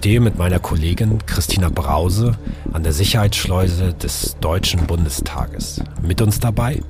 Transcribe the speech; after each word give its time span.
stehe 0.00 0.20
mit 0.20 0.38
meiner 0.38 0.58
Kollegin 0.58 1.18
Christina 1.26 1.68
Brause 1.68 2.38
an 2.72 2.82
der 2.82 2.94
Sicherheitsschleuse 2.94 3.92
des 3.92 4.34
Deutschen 4.40 4.86
Bundestages. 4.86 5.82
Mit 6.00 6.22
uns 6.22 6.40
dabei 6.40 6.80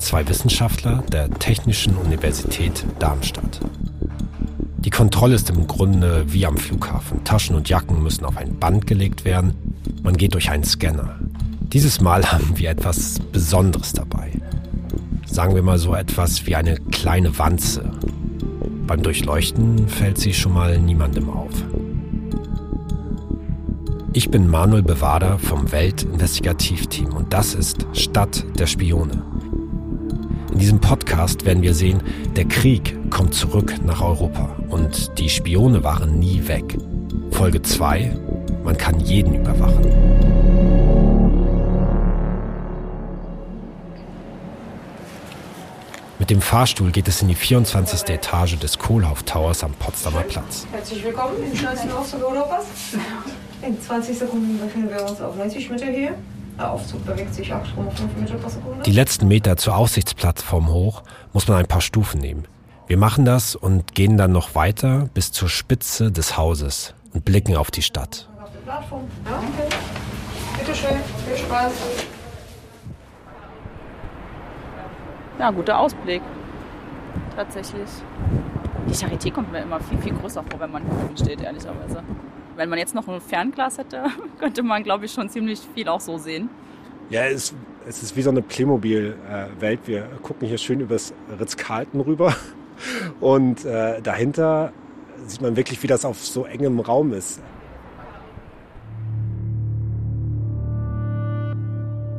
zwei 0.00 0.26
Wissenschaftler 0.26 1.04
der 1.12 1.30
Technischen 1.30 1.94
Universität 1.94 2.84
Darmstadt. 2.98 3.60
Die 4.78 4.90
Kontrolle 4.90 5.36
ist 5.36 5.50
im 5.50 5.68
Grunde 5.68 6.24
wie 6.26 6.46
am 6.46 6.56
Flughafen. 6.56 7.22
Taschen 7.22 7.54
und 7.54 7.68
Jacken 7.68 8.02
müssen 8.02 8.24
auf 8.24 8.36
ein 8.36 8.58
Band 8.58 8.88
gelegt 8.88 9.24
werden. 9.24 9.54
Man 10.02 10.16
geht 10.16 10.34
durch 10.34 10.50
einen 10.50 10.64
Scanner. 10.64 11.14
Dieses 11.60 12.00
Mal 12.00 12.24
haben 12.32 12.58
wir 12.58 12.70
etwas 12.70 13.20
Besonderes 13.30 13.92
dabei. 13.92 14.32
Sagen 15.26 15.54
wir 15.54 15.62
mal 15.62 15.78
so 15.78 15.94
etwas 15.94 16.44
wie 16.44 16.56
eine 16.56 16.74
kleine 16.90 17.38
Wanze. 17.38 17.88
Beim 18.88 19.04
Durchleuchten 19.04 19.86
fällt 19.86 20.18
sie 20.18 20.34
schon 20.34 20.54
mal 20.54 20.76
niemandem 20.80 21.30
auf. 21.30 21.52
Ich 24.18 24.30
bin 24.30 24.48
Manuel 24.48 24.82
Bewader 24.82 25.38
vom 25.38 25.70
Weltinvestigativteam 25.70 27.14
und 27.14 27.32
das 27.32 27.54
ist 27.54 27.86
Stadt 27.92 28.44
der 28.58 28.66
Spione. 28.66 29.22
In 30.52 30.58
diesem 30.58 30.80
Podcast 30.80 31.44
werden 31.44 31.62
wir 31.62 31.72
sehen, 31.72 32.02
der 32.34 32.46
Krieg 32.46 32.96
kommt 33.10 33.32
zurück 33.32 33.76
nach 33.84 34.02
Europa 34.02 34.56
und 34.70 35.16
die 35.20 35.28
Spione 35.28 35.84
waren 35.84 36.18
nie 36.18 36.48
weg. 36.48 36.76
Folge 37.30 37.62
2, 37.62 38.18
man 38.64 38.76
kann 38.76 38.98
jeden 38.98 39.34
überwachen. 39.34 39.84
Mit 46.18 46.30
dem 46.30 46.40
Fahrstuhl 46.40 46.90
geht 46.90 47.06
es 47.06 47.22
in 47.22 47.28
die 47.28 47.36
24. 47.36 48.08
Etage 48.08 48.58
des 48.58 48.78
Kohlhauf 48.78 49.22
Towers 49.22 49.62
am 49.62 49.74
Potsdamer 49.74 50.22
Platz. 50.22 50.66
Herzlich 50.72 51.04
willkommen 51.04 51.36
im 51.40 51.56
schnellsten 51.56 51.92
Aufzug 51.92 52.24
Europas. 52.24 52.66
In 53.62 53.80
20 53.80 54.18
Sekunden 54.18 54.58
befinden 54.58 54.90
wir 54.90 55.02
uns 55.08 55.20
auf 55.20 55.36
90 55.36 55.70
Meter 55.70 55.86
Höhe. 55.86 56.14
Der 56.58 56.70
Aufzug 56.70 57.04
bewegt 57.04 57.34
sich 57.34 57.52
8,5 57.52 57.62
Meter 58.20 58.34
pro 58.34 58.48
Sekunde. 58.48 58.82
Die 58.84 58.92
letzten 58.92 59.28
Meter 59.28 59.56
zur 59.56 59.76
Aussichtsplattform 59.76 60.68
hoch 60.68 61.02
muss 61.32 61.48
man 61.48 61.58
ein 61.58 61.66
paar 61.66 61.80
Stufen 61.80 62.20
nehmen. 62.20 62.44
Wir 62.86 62.98
machen 62.98 63.24
das 63.24 63.54
und 63.54 63.94
gehen 63.94 64.16
dann 64.16 64.32
noch 64.32 64.54
weiter 64.54 65.08
bis 65.12 65.32
zur 65.32 65.48
Spitze 65.48 66.10
des 66.10 66.36
Hauses 66.36 66.94
und 67.12 67.24
blicken 67.24 67.56
auf 67.56 67.70
die 67.70 67.82
Stadt. 67.82 68.28
Auf 68.42 68.50
der 68.52 68.60
Plattform. 68.60 69.02
Ja, 69.24 69.38
okay. 69.38 69.76
Bitte 70.58 70.74
schön, 70.74 70.96
viel 71.26 71.36
Spaß. 71.36 71.72
Ja, 75.38 75.50
guter 75.50 75.78
Ausblick. 75.78 76.22
Tatsächlich. 77.36 77.88
Die 78.88 78.94
Charité 78.94 79.32
kommt 79.32 79.52
mir 79.52 79.60
immer 79.60 79.80
viel, 79.80 79.98
viel 79.98 80.14
größer 80.14 80.42
vor, 80.42 80.58
wenn 80.60 80.72
man 80.72 80.82
hier 80.82 81.04
oben 81.04 81.16
steht, 81.16 81.40
ehrlicherweise. 81.40 82.02
Wenn 82.58 82.70
man 82.70 82.80
jetzt 82.80 82.92
noch 82.92 83.06
ein 83.06 83.20
Fernglas 83.20 83.78
hätte, 83.78 84.06
könnte 84.40 84.64
man, 84.64 84.82
glaube 84.82 85.04
ich, 85.04 85.12
schon 85.12 85.28
ziemlich 85.28 85.60
viel 85.76 85.88
auch 85.88 86.00
so 86.00 86.18
sehen. 86.18 86.50
Ja, 87.08 87.24
es, 87.24 87.54
es 87.86 88.02
ist 88.02 88.16
wie 88.16 88.22
so 88.22 88.30
eine 88.30 88.42
Playmobil-Welt. 88.42 89.80
Wir 89.86 90.08
gucken 90.22 90.48
hier 90.48 90.58
schön 90.58 90.80
übers 90.80 91.14
Ritz-Carlton 91.38 92.00
rüber. 92.00 92.34
Und 93.20 93.64
äh, 93.64 94.02
dahinter 94.02 94.72
sieht 95.24 95.40
man 95.40 95.54
wirklich, 95.54 95.80
wie 95.84 95.86
das 95.86 96.04
auf 96.04 96.18
so 96.26 96.46
engem 96.46 96.80
Raum 96.80 97.12
ist. 97.12 97.40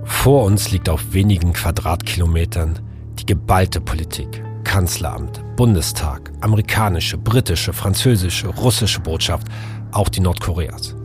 Vor 0.05 0.45
uns 0.45 0.71
liegt 0.71 0.87
auf 0.87 1.11
wenigen 1.11 1.51
Quadratkilometern 1.51 2.79
die 3.19 3.25
geballte 3.25 3.81
Politik. 3.81 4.41
Kanzleramt, 4.63 5.41
Bundestag, 5.57 6.31
amerikanische, 6.41 7.17
britische, 7.17 7.73
französische, 7.73 8.47
russische 8.49 8.99
Botschaft, 8.99 9.47
auch 9.91 10.09
die 10.09 10.21
Nordkoreas. 10.21 10.95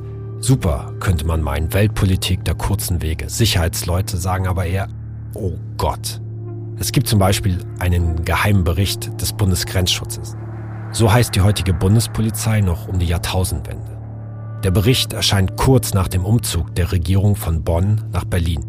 Super, 0.40 0.92
könnte 1.00 1.26
man 1.26 1.42
meinen, 1.42 1.72
Weltpolitik 1.72 2.44
der 2.44 2.54
kurzen 2.54 3.00
Wege. 3.00 3.30
Sicherheitsleute 3.30 4.16
sagen 4.16 4.46
aber 4.46 4.66
eher, 4.66 4.88
oh 5.34 5.54
Gott. 5.78 6.20
Es 6.78 6.92
gibt 6.92 7.08
zum 7.08 7.18
Beispiel 7.18 7.64
einen 7.78 8.24
geheimen 8.24 8.64
Bericht 8.64 9.20
des 9.20 9.32
Bundesgrenzschutzes. 9.32 10.36
So 10.92 11.12
heißt 11.12 11.34
die 11.34 11.40
heutige 11.40 11.72
Bundespolizei 11.72 12.60
noch 12.60 12.88
um 12.88 12.98
die 12.98 13.06
Jahrtausendwende. 13.06 13.98
Der 14.64 14.70
Bericht 14.70 15.12
erscheint 15.12 15.56
kurz 15.56 15.94
nach 15.94 16.08
dem 16.08 16.24
Umzug 16.24 16.74
der 16.74 16.92
Regierung 16.92 17.36
von 17.36 17.62
Bonn 17.62 18.02
nach 18.12 18.24
Berlin. 18.24 18.64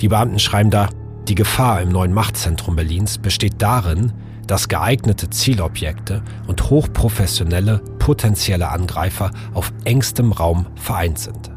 Die 0.00 0.08
Beamten 0.08 0.38
schreiben 0.38 0.70
da, 0.70 0.88
die 1.28 1.34
Gefahr 1.34 1.82
im 1.82 1.90
neuen 1.90 2.12
Machtzentrum 2.12 2.74
Berlins 2.74 3.18
besteht 3.18 3.54
darin, 3.62 4.12
dass 4.46 4.68
geeignete 4.68 5.30
Zielobjekte 5.30 6.22
und 6.46 6.68
hochprofessionelle 6.68 7.80
potenzielle 8.02 8.68
Angreifer 8.68 9.30
auf 9.54 9.72
engstem 9.84 10.32
Raum 10.32 10.66
vereint 10.74 11.20
sind. 11.20 11.52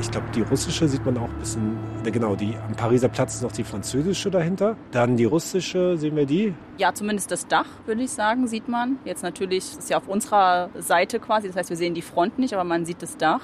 Ich 0.00 0.10
glaube, 0.10 0.26
die 0.34 0.40
russische 0.40 0.88
sieht 0.88 1.04
man 1.04 1.18
auch 1.18 1.28
ein 1.28 1.38
bisschen, 1.38 1.76
genau, 2.04 2.34
die 2.34 2.54
am 2.66 2.74
Pariser 2.74 3.08
Platz 3.08 3.34
ist 3.34 3.42
noch 3.42 3.52
die 3.52 3.62
französische 3.62 4.30
dahinter. 4.30 4.78
Dann 4.92 5.18
die 5.18 5.26
russische, 5.26 5.98
sehen 5.98 6.16
wir 6.16 6.24
die? 6.24 6.54
Ja, 6.78 6.94
zumindest 6.94 7.30
das 7.30 7.46
Dach, 7.46 7.66
würde 7.84 8.02
ich 8.02 8.12
sagen, 8.12 8.48
sieht 8.48 8.66
man. 8.68 8.96
Jetzt 9.04 9.22
natürlich 9.22 9.76
ist 9.76 9.90
ja 9.90 9.98
auf 9.98 10.08
unserer 10.08 10.70
Seite 10.78 11.20
quasi, 11.20 11.48
das 11.48 11.56
heißt, 11.56 11.68
wir 11.68 11.76
sehen 11.76 11.92
die 11.92 12.02
Front 12.02 12.38
nicht, 12.38 12.54
aber 12.54 12.64
man 12.64 12.86
sieht 12.86 13.02
das 13.02 13.18
Dach. 13.18 13.42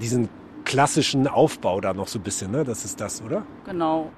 Diesen 0.00 0.28
klassischen 0.64 1.26
Aufbau 1.26 1.80
da 1.80 1.92
noch 1.92 2.06
so 2.06 2.20
ein 2.20 2.22
bisschen, 2.22 2.52
ne? 2.52 2.62
Das 2.62 2.84
ist 2.84 3.00
das, 3.00 3.20
oder? 3.20 3.44
Genau. 3.64 4.12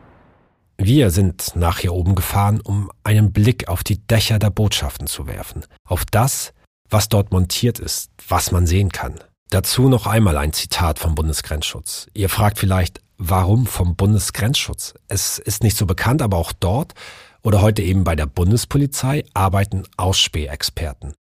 Wir 0.77 1.09
sind 1.09 1.53
nach 1.55 1.79
hier 1.79 1.95
oben 1.95 2.17
gefahren, 2.17 2.61
um 2.63 2.91
einen 3.03 3.33
Blick 3.33 3.69
auf 3.69 3.83
die 3.83 4.07
Dächer 4.07 4.39
der 4.39 4.51
Botschaften 4.51 5.07
zu 5.07 5.27
werfen. 5.27 5.65
Auf 5.89 6.05
das, 6.05 6.53
was 6.95 7.09
dort 7.09 7.33
montiert 7.33 7.81
ist, 7.81 8.13
was 8.29 8.53
man 8.53 8.69
sehen 8.69 8.91
kann. 8.91 9.19
Dazu 9.51 9.89
noch 9.89 10.07
einmal 10.07 10.37
ein 10.37 10.53
Zitat 10.53 11.01
vom 11.01 11.17
Bundesgrenzschutz. 11.17 12.07
Ihr 12.15 12.29
fragt 12.29 12.61
vielleicht, 12.61 13.01
warum 13.19 13.67
vom 13.67 13.97
Bundesgrenzschutz? 13.97 14.95
Es 15.09 15.39
ist 15.41 15.65
nicht 15.65 15.77
so 15.77 15.87
bekannt, 15.87 16.23
aber 16.23 16.37
auch 16.37 16.53
dort 16.53 16.95
oder 17.43 17.61
heute 17.61 17.83
eben 17.83 18.05
bei 18.05 18.15
der 18.15 18.27
Bundespolizei 18.27 19.25
arbeiten 19.35 19.83
Ausspähexperten. 19.97 21.15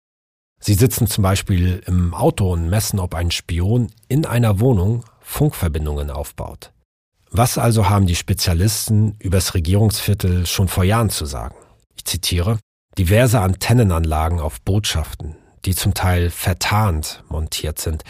Sie 0.60 0.74
sitzen 0.74 1.08
zum 1.08 1.24
Beispiel 1.24 1.82
im 1.88 2.14
Auto 2.14 2.52
und 2.52 2.70
messen, 2.70 3.00
ob 3.00 3.16
ein 3.16 3.32
Spion 3.32 3.92
in 4.10 4.26
einer 4.26 4.60
Wohnung 4.60 5.06
Funkverbindungen 5.22 6.12
aufbaut. 6.12 6.74
Was 7.32 7.58
also 7.58 7.90
haben 7.90 8.08
die 8.08 8.16
Spezialisten 8.18 9.16
übers 9.20 9.54
Regierungsviertel 9.54 10.46
schon 10.46 10.68
vor 10.68 10.84
Jahren 10.84 11.10
zu 11.10 11.26
sagen? 11.26 11.56
Ich 11.96 12.04
zitiere, 12.04 12.60
diverse 12.98 13.40
Antennenanlagen 13.40 14.42
auf 14.42 14.60
Botschaften, 14.62 15.38
die 15.66 15.76
zum 15.76 15.94
Teil 15.94 16.30
vertarnt 16.30 17.24
montiert 17.30 17.80
sind, 17.80 18.04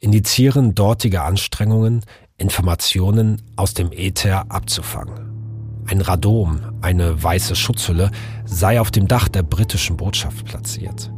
indizieren 0.00 0.74
dortige 0.74 1.22
Anstrengungen, 1.22 2.04
Informationen 2.36 3.42
aus 3.56 3.74
dem 3.74 3.90
Äther 3.92 4.46
abzufangen. 4.50 5.84
Ein 5.86 6.00
Radom, 6.00 6.60
eine 6.82 7.22
weiße 7.22 7.56
Schutzhülle, 7.56 8.10
sei 8.44 8.80
auf 8.80 8.90
dem 8.90 9.08
Dach 9.08 9.28
der 9.28 9.42
britischen 9.42 9.96
Botschaft 9.96 10.44
platziert. 10.44 11.10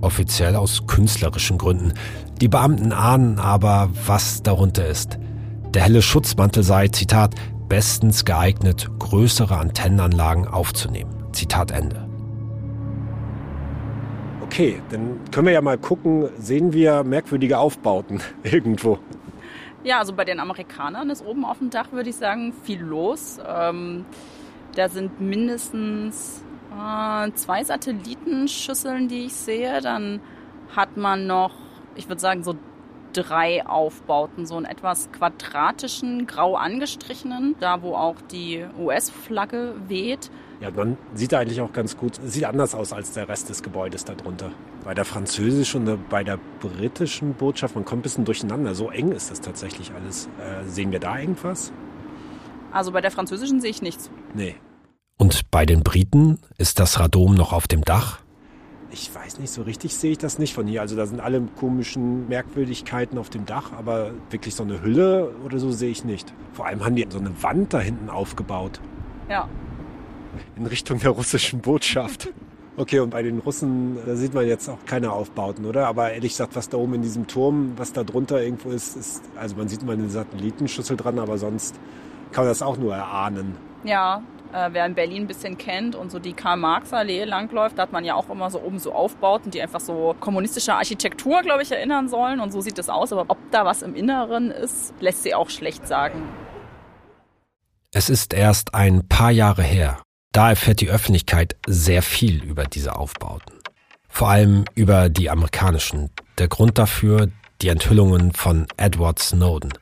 Offiziell 0.00 0.56
aus 0.56 0.86
künstlerischen 0.86 1.58
Gründen. 1.58 1.94
Die 2.40 2.48
Beamten 2.48 2.92
ahnen 2.92 3.38
aber, 3.38 3.90
was 4.06 4.42
darunter 4.42 4.86
ist. 4.86 5.18
Der 5.72 5.82
helle 5.82 6.02
Schutzmantel 6.02 6.62
sei, 6.62 6.88
Zitat, 6.88 7.34
bestens 7.68 8.24
geeignet, 8.24 8.90
größere 8.98 9.56
Antennenanlagen 9.56 10.46
aufzunehmen. 10.46 11.14
Zitat 11.32 11.70
Ende. 11.70 12.05
Okay, 14.56 14.80
dann 14.88 15.20
können 15.32 15.48
wir 15.48 15.52
ja 15.52 15.60
mal 15.60 15.76
gucken, 15.76 16.30
sehen 16.38 16.72
wir 16.72 17.04
merkwürdige 17.04 17.58
Aufbauten 17.58 18.22
irgendwo. 18.42 18.98
Ja, 19.84 19.98
also 19.98 20.14
bei 20.14 20.24
den 20.24 20.40
Amerikanern 20.40 21.10
ist 21.10 21.22
oben 21.26 21.44
auf 21.44 21.58
dem 21.58 21.68
Dach, 21.68 21.92
würde 21.92 22.08
ich 22.08 22.16
sagen, 22.16 22.54
viel 22.64 22.80
los. 22.80 23.38
Ähm, 23.46 24.06
da 24.74 24.88
sind 24.88 25.20
mindestens 25.20 26.42
äh, 26.72 27.30
zwei 27.32 27.64
Satellitenschüsseln, 27.64 29.08
die 29.08 29.26
ich 29.26 29.34
sehe. 29.34 29.82
Dann 29.82 30.22
hat 30.74 30.96
man 30.96 31.26
noch, 31.26 31.52
ich 31.94 32.08
würde 32.08 32.22
sagen, 32.22 32.42
so 32.42 32.54
drei 33.12 33.66
Aufbauten, 33.66 34.46
so 34.46 34.56
einen 34.56 34.64
etwas 34.64 35.12
quadratischen, 35.12 36.26
grau 36.26 36.56
angestrichenen, 36.56 37.56
da 37.60 37.82
wo 37.82 37.94
auch 37.94 38.22
die 38.32 38.64
US-Flagge 38.78 39.74
weht. 39.86 40.30
Ja, 40.60 40.70
man 40.70 40.96
sieht 41.14 41.34
eigentlich 41.34 41.60
auch 41.60 41.72
ganz 41.72 41.96
gut, 41.96 42.18
sieht 42.24 42.44
anders 42.44 42.74
aus 42.74 42.92
als 42.92 43.12
der 43.12 43.28
Rest 43.28 43.50
des 43.50 43.62
Gebäudes 43.62 44.04
darunter. 44.04 44.50
Bei 44.84 44.94
der 44.94 45.04
französischen 45.04 45.86
und 45.86 46.08
bei 46.08 46.24
der 46.24 46.38
britischen 46.60 47.34
Botschaft, 47.34 47.74
man 47.74 47.84
kommt 47.84 48.00
ein 48.00 48.02
bisschen 48.02 48.24
durcheinander. 48.24 48.74
So 48.74 48.90
eng 48.90 49.12
ist 49.12 49.30
das 49.30 49.40
tatsächlich 49.40 49.92
alles. 49.92 50.28
Äh, 50.40 50.66
sehen 50.66 50.92
wir 50.92 51.00
da 51.00 51.18
irgendwas? 51.18 51.72
Also 52.72 52.92
bei 52.92 53.00
der 53.00 53.10
französischen 53.10 53.60
sehe 53.60 53.70
ich 53.70 53.82
nichts. 53.82 54.10
Nee. 54.34 54.54
Und 55.18 55.50
bei 55.50 55.66
den 55.66 55.82
Briten 55.82 56.38
ist 56.58 56.78
das 56.80 57.00
Radom 57.00 57.34
noch 57.34 57.52
auf 57.52 57.68
dem 57.68 57.82
Dach? 57.82 58.20
Ich 58.90 59.14
weiß 59.14 59.38
nicht, 59.40 59.50
so 59.50 59.62
richtig 59.62 59.94
sehe 59.94 60.12
ich 60.12 60.18
das 60.18 60.38
nicht 60.38 60.54
von 60.54 60.66
hier. 60.66 60.80
Also 60.80 60.96
da 60.96 61.06
sind 61.06 61.20
alle 61.20 61.42
komischen 61.58 62.28
Merkwürdigkeiten 62.28 63.18
auf 63.18 63.28
dem 63.28 63.44
Dach, 63.44 63.72
aber 63.72 64.12
wirklich 64.30 64.54
so 64.54 64.62
eine 64.62 64.80
Hülle 64.80 65.34
oder 65.44 65.58
so 65.58 65.70
sehe 65.70 65.90
ich 65.90 66.04
nicht. 66.04 66.32
Vor 66.52 66.66
allem 66.66 66.84
haben 66.84 66.96
die 66.96 67.06
so 67.08 67.18
eine 67.18 67.42
Wand 67.42 67.74
da 67.74 67.80
hinten 67.80 68.08
aufgebaut. 68.08 68.80
Ja. 69.28 69.48
In 70.56 70.66
Richtung 70.66 70.98
der 70.98 71.10
russischen 71.10 71.60
Botschaft. 71.60 72.28
Okay, 72.78 73.00
und 73.00 73.10
bei 73.10 73.22
den 73.22 73.38
Russen, 73.38 73.98
da 74.04 74.16
sieht 74.16 74.34
man 74.34 74.46
jetzt 74.46 74.68
auch 74.68 74.84
keine 74.84 75.10
Aufbauten, 75.10 75.64
oder? 75.64 75.86
Aber 75.86 76.12
ehrlich 76.12 76.32
gesagt, 76.32 76.56
was 76.56 76.68
da 76.68 76.76
oben 76.76 76.94
in 76.94 77.02
diesem 77.02 77.26
Turm, 77.26 77.72
was 77.76 77.92
da 77.94 78.04
drunter 78.04 78.42
irgendwo 78.42 78.70
ist, 78.70 78.96
ist, 78.96 79.22
also 79.34 79.56
man 79.56 79.68
sieht 79.68 79.82
mal 79.82 79.94
eine 79.94 80.10
Satellitenschüssel 80.10 80.96
dran, 80.96 81.18
aber 81.18 81.38
sonst 81.38 81.74
kann 82.32 82.44
man 82.44 82.50
das 82.50 82.60
auch 82.60 82.76
nur 82.76 82.94
erahnen. 82.94 83.56
Ja, 83.84 84.22
äh, 84.52 84.68
wer 84.72 84.86
in 84.86 84.94
Berlin 84.94 85.22
ein 85.22 85.26
bisschen 85.26 85.56
kennt 85.56 85.94
und 85.94 86.10
so 86.10 86.18
die 86.18 86.32
Karl-Marx-Allee 86.32 87.24
langläuft, 87.24 87.78
da 87.78 87.82
hat 87.82 87.92
man 87.92 88.04
ja 88.04 88.14
auch 88.14 88.28
immer 88.30 88.50
so 88.50 88.60
oben 88.60 88.78
so 88.78 88.92
Aufbauten, 88.92 89.50
die 89.50 89.60
einfach 89.60 89.80
so 89.80 90.14
kommunistische 90.20 90.74
Architektur, 90.74 91.42
glaube 91.42 91.62
ich, 91.62 91.72
erinnern 91.72 92.08
sollen. 92.08 92.40
Und 92.40 92.52
so 92.52 92.60
sieht 92.60 92.78
es 92.78 92.88
aus. 92.88 93.12
Aber 93.12 93.24
ob 93.28 93.38
da 93.50 93.64
was 93.64 93.82
im 93.82 93.94
Inneren 93.94 94.50
ist, 94.50 94.94
lässt 95.00 95.22
sich 95.22 95.34
auch 95.34 95.50
schlecht 95.50 95.86
sagen. 95.86 96.22
Es 97.92 98.10
ist 98.10 98.34
erst 98.34 98.74
ein 98.74 99.08
paar 99.08 99.30
Jahre 99.30 99.62
her. 99.62 100.02
Da 100.36 100.50
erfährt 100.50 100.82
die 100.82 100.90
Öffentlichkeit 100.90 101.56
sehr 101.66 102.02
viel 102.02 102.44
über 102.44 102.64
diese 102.64 102.96
Aufbauten. 102.96 103.54
Vor 104.06 104.28
allem 104.28 104.66
über 104.74 105.08
die 105.08 105.30
amerikanischen. 105.30 106.10
Der 106.36 106.46
Grund 106.46 106.76
dafür 106.76 107.30
die 107.62 107.68
Enthüllungen 107.68 108.34
von 108.34 108.66
Edward 108.76 109.18
Snowden, 109.18 109.72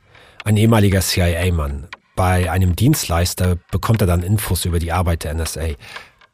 ein 0.45 0.55
ehemaliger 0.55 1.01
CIA-Mann, 1.01 1.89
bei 2.15 2.49
einem 2.49 2.73
Dienstleister 2.73 3.57
bekommt 3.69 3.99
er 3.99 4.07
dann 4.07 4.23
Infos 4.23 4.63
über 4.63 4.79
die 4.79 4.93
Arbeit 4.93 5.25
der 5.25 5.33
NSA, 5.33 5.71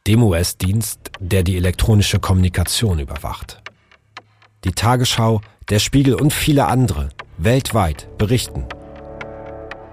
dem 0.06 0.22
US-Dienst, 0.22 1.00
der 1.18 1.42
die 1.42 1.56
elektronische 1.56 2.20
Kommunikation 2.20 3.00
überwacht. 3.00 3.60
Die 4.62 4.70
Tagesschau, 4.70 5.40
der 5.68 5.80
Spiegel 5.80 6.14
und 6.14 6.32
viele 6.32 6.66
andere 6.66 7.08
weltweit 7.38 8.06
berichten 8.18 8.68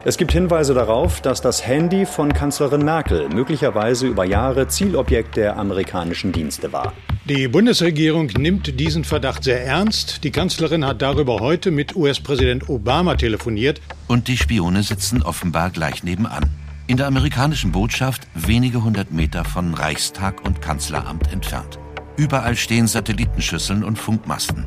es 0.06 0.18
gibt 0.18 0.32
Hinweise 0.32 0.74
darauf, 0.74 1.22
dass 1.22 1.42
das 1.42 1.66
Handy 1.66 2.06
von 2.06 2.34
Kanzlerin 2.34 2.84
Merkel 2.84 3.28
möglicherweise 3.30 4.08
über 4.08 4.26
Jahre 4.26 4.68
Zielobjekt 4.68 5.36
der 5.36 5.58
amerikanischen 5.58 6.32
Dienste 6.32 6.72
war. 6.72 6.94
Die 7.26 7.48
Bundesregierung 7.48 8.28
nimmt 8.38 8.80
diesen 8.80 9.04
Verdacht 9.04 9.44
sehr 9.44 9.64
ernst. 9.66 10.24
Die 10.24 10.32
Kanzlerin 10.32 10.86
hat 10.86 11.02
darüber 11.02 11.40
heute 11.40 11.70
mit 11.70 11.96
US-Präsident 11.96 12.70
Obama 12.70 13.16
telefoniert. 13.16 13.82
Und 14.08 14.28
die 14.28 14.38
Spione 14.38 14.84
sitzen 14.84 15.22
offenbar 15.22 15.70
gleich 15.70 16.04
nebenan. 16.04 16.50
In 16.88 16.98
der 16.98 17.08
amerikanischen 17.08 17.72
Botschaft 17.72 18.28
wenige 18.34 18.84
hundert 18.84 19.12
Meter 19.12 19.46
von 19.46 19.74
Reichstag 19.74 20.44
und 20.46 20.62
Kanzleramt 20.62 21.32
entfernt. 21.32 21.78
Überall 22.18 22.56
stehen 22.56 22.88
Satellitenschüsseln 22.88 23.84
und 23.84 24.00
Funkmasten. 24.00 24.66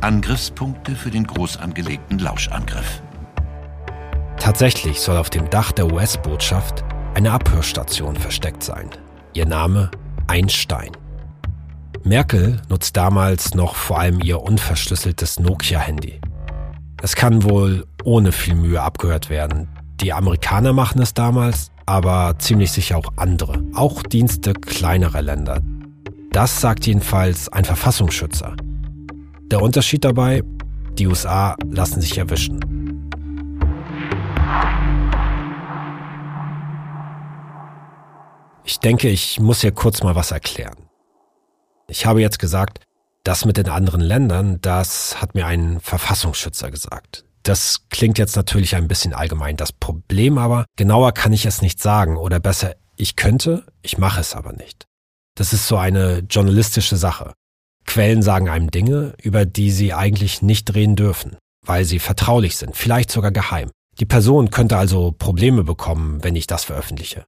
Angriffspunkte 0.00 0.94
für 0.94 1.10
den 1.10 1.26
groß 1.26 1.56
angelegten 1.56 2.18
Lauschangriff. 2.18 3.02
Tatsächlich 4.44 5.00
soll 5.00 5.16
auf 5.16 5.30
dem 5.30 5.48
Dach 5.48 5.72
der 5.72 5.90
US-Botschaft 5.90 6.84
eine 7.14 7.32
Abhörstation 7.32 8.14
versteckt 8.14 8.62
sein. 8.62 8.90
Ihr 9.32 9.46
Name 9.46 9.90
Einstein. 10.26 10.90
Merkel 12.02 12.60
nutzt 12.68 12.94
damals 12.94 13.54
noch 13.54 13.74
vor 13.74 14.00
allem 14.00 14.20
ihr 14.20 14.42
unverschlüsseltes 14.42 15.40
Nokia-Handy. 15.40 16.20
Es 17.00 17.16
kann 17.16 17.42
wohl 17.42 17.86
ohne 18.04 18.32
viel 18.32 18.54
Mühe 18.54 18.82
abgehört 18.82 19.30
werden. 19.30 19.66
Die 20.02 20.12
Amerikaner 20.12 20.74
machen 20.74 21.00
es 21.00 21.14
damals, 21.14 21.70
aber 21.86 22.34
ziemlich 22.38 22.70
sicher 22.70 22.98
auch 22.98 23.14
andere, 23.16 23.64
auch 23.74 24.02
Dienste 24.02 24.52
kleinerer 24.52 25.22
Länder. 25.22 25.62
Das 26.32 26.60
sagt 26.60 26.86
jedenfalls 26.86 27.50
ein 27.50 27.64
Verfassungsschützer. 27.64 28.56
Der 29.50 29.62
Unterschied 29.62 30.04
dabei, 30.04 30.42
die 30.98 31.06
USA 31.06 31.56
lassen 31.70 32.02
sich 32.02 32.18
erwischen. 32.18 32.83
Ich 38.64 38.80
denke, 38.80 39.08
ich 39.08 39.38
muss 39.40 39.60
hier 39.60 39.72
kurz 39.72 40.02
mal 40.02 40.14
was 40.14 40.30
erklären. 40.30 40.88
Ich 41.86 42.06
habe 42.06 42.22
jetzt 42.22 42.38
gesagt, 42.38 42.80
das 43.22 43.44
mit 43.44 43.58
den 43.58 43.68
anderen 43.68 44.00
Ländern, 44.00 44.58
das 44.62 45.20
hat 45.20 45.34
mir 45.34 45.46
ein 45.46 45.80
Verfassungsschützer 45.80 46.70
gesagt. 46.70 47.24
Das 47.42 47.88
klingt 47.90 48.18
jetzt 48.18 48.36
natürlich 48.36 48.74
ein 48.74 48.88
bisschen 48.88 49.12
allgemein. 49.12 49.58
Das 49.58 49.72
Problem 49.72 50.38
aber, 50.38 50.64
genauer 50.76 51.12
kann 51.12 51.34
ich 51.34 51.44
es 51.44 51.60
nicht 51.60 51.82
sagen 51.82 52.16
oder 52.16 52.40
besser, 52.40 52.74
ich 52.96 53.16
könnte, 53.16 53.66
ich 53.82 53.98
mache 53.98 54.20
es 54.20 54.34
aber 54.34 54.54
nicht. 54.54 54.86
Das 55.34 55.52
ist 55.52 55.66
so 55.66 55.76
eine 55.76 56.20
journalistische 56.30 56.96
Sache. 56.96 57.34
Quellen 57.84 58.22
sagen 58.22 58.48
einem 58.48 58.70
Dinge, 58.70 59.14
über 59.22 59.44
die 59.44 59.70
sie 59.70 59.92
eigentlich 59.92 60.40
nicht 60.40 60.74
reden 60.74 60.96
dürfen, 60.96 61.36
weil 61.66 61.84
sie 61.84 61.98
vertraulich 61.98 62.56
sind, 62.56 62.76
vielleicht 62.76 63.10
sogar 63.10 63.30
geheim. 63.30 63.70
Die 63.98 64.06
Person 64.06 64.50
könnte 64.50 64.78
also 64.78 65.12
Probleme 65.12 65.64
bekommen, 65.64 66.24
wenn 66.24 66.34
ich 66.34 66.46
das 66.46 66.64
veröffentliche. 66.64 67.24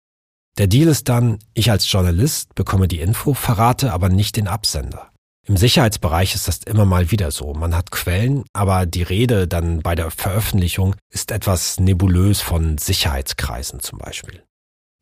Der 0.59 0.67
Deal 0.67 0.89
ist 0.89 1.09
dann, 1.09 1.39
ich 1.53 1.71
als 1.71 1.91
Journalist 1.91 2.55
bekomme 2.55 2.89
die 2.89 3.01
Info, 3.01 3.35
verrate 3.35 3.93
aber 3.93 4.09
nicht 4.09 4.37
den 4.37 4.49
Absender. 4.49 5.11
Im 5.47 5.57
Sicherheitsbereich 5.57 6.35
ist 6.35 6.49
das 6.49 6.59
immer 6.65 6.87
mal 6.87 7.11
wieder 7.11 7.31
so. 7.31 7.53
Man 7.53 7.77
hat 7.77 7.91
Quellen, 7.91 8.45
aber 8.53 8.85
die 8.87 9.03
Rede 9.03 9.47
dann 9.47 9.81
bei 9.81 9.95
der 9.95 10.11
Veröffentlichung 10.11 10.97
ist 11.11 11.31
etwas 11.31 11.79
nebulös 11.79 12.41
von 12.41 12.79
Sicherheitskreisen 12.79 13.81
zum 13.81 13.99
Beispiel. 13.99 14.43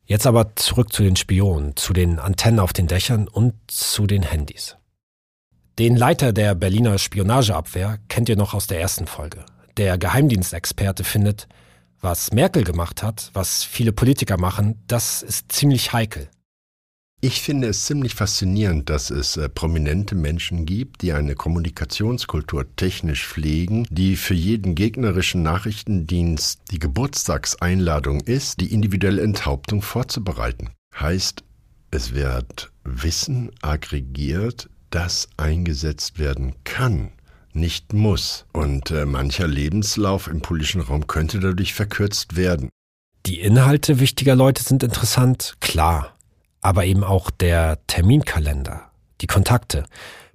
Jetzt 0.05 0.27
aber 0.27 0.55
zurück 0.55 0.93
zu 0.93 1.01
den 1.01 1.15
Spionen, 1.15 1.75
zu 1.75 1.93
den 1.93 2.19
Antennen 2.19 2.59
auf 2.59 2.73
den 2.73 2.85
Dächern 2.85 3.27
und 3.27 3.55
zu 3.67 4.05
den 4.05 4.21
Handys. 4.21 4.77
Den 5.79 5.95
Leiter 5.95 6.31
der 6.31 6.53
Berliner 6.53 6.99
Spionageabwehr 6.99 7.97
kennt 8.07 8.29
ihr 8.29 8.37
noch 8.37 8.53
aus 8.53 8.67
der 8.67 8.79
ersten 8.79 9.07
Folge. 9.07 9.45
Der 9.77 9.97
Geheimdienstexperte 9.97 11.03
findet, 11.03 11.47
was 12.05 12.31
Merkel 12.31 12.63
gemacht 12.63 13.01
hat, 13.01 13.31
was 13.33 13.63
viele 13.63 13.91
Politiker 13.91 14.37
machen, 14.37 14.79
das 14.85 15.23
ist 15.23 15.51
ziemlich 15.51 15.91
heikel. 15.91 16.29
Ich 17.19 17.41
finde 17.41 17.67
es 17.67 17.85
ziemlich 17.85 18.13
faszinierend, 18.13 18.91
dass 18.91 19.09
es 19.09 19.37
äh, 19.37 19.49
prominente 19.49 20.13
Menschen 20.13 20.67
gibt, 20.67 21.01
die 21.01 21.13
eine 21.13 21.33
Kommunikationskultur 21.33 22.75
technisch 22.75 23.25
pflegen, 23.25 23.87
die 23.89 24.17
für 24.17 24.35
jeden 24.35 24.75
gegnerischen 24.75 25.41
Nachrichtendienst 25.41 26.61
die 26.69 26.77
Geburtstagseinladung 26.77 28.21
ist, 28.21 28.59
die 28.61 28.71
individuelle 28.71 29.23
Enthauptung 29.23 29.81
vorzubereiten. 29.81 30.69
Heißt, 30.99 31.43
es 31.89 32.13
wird 32.13 32.71
Wissen 32.83 33.49
aggregiert, 33.63 34.69
das 34.91 35.27
eingesetzt 35.37 36.19
werden 36.19 36.53
kann 36.65 37.09
nicht 37.55 37.93
muss. 37.93 38.45
Und 38.53 38.91
äh, 38.91 39.05
mancher 39.05 39.47
Lebenslauf 39.47 40.27
im 40.27 40.41
politischen 40.41 40.81
Raum 40.81 41.07
könnte 41.07 41.39
dadurch 41.39 41.73
verkürzt 41.73 42.35
werden. 42.35 42.69
Die 43.25 43.39
Inhalte 43.39 43.99
wichtiger 43.99 44.35
Leute 44.35 44.63
sind 44.63 44.83
interessant, 44.83 45.55
klar. 45.59 46.15
Aber 46.61 46.85
eben 46.85 47.03
auch 47.03 47.31
der 47.31 47.79
Terminkalender, 47.87 48.91
die 49.21 49.27
Kontakte. 49.27 49.85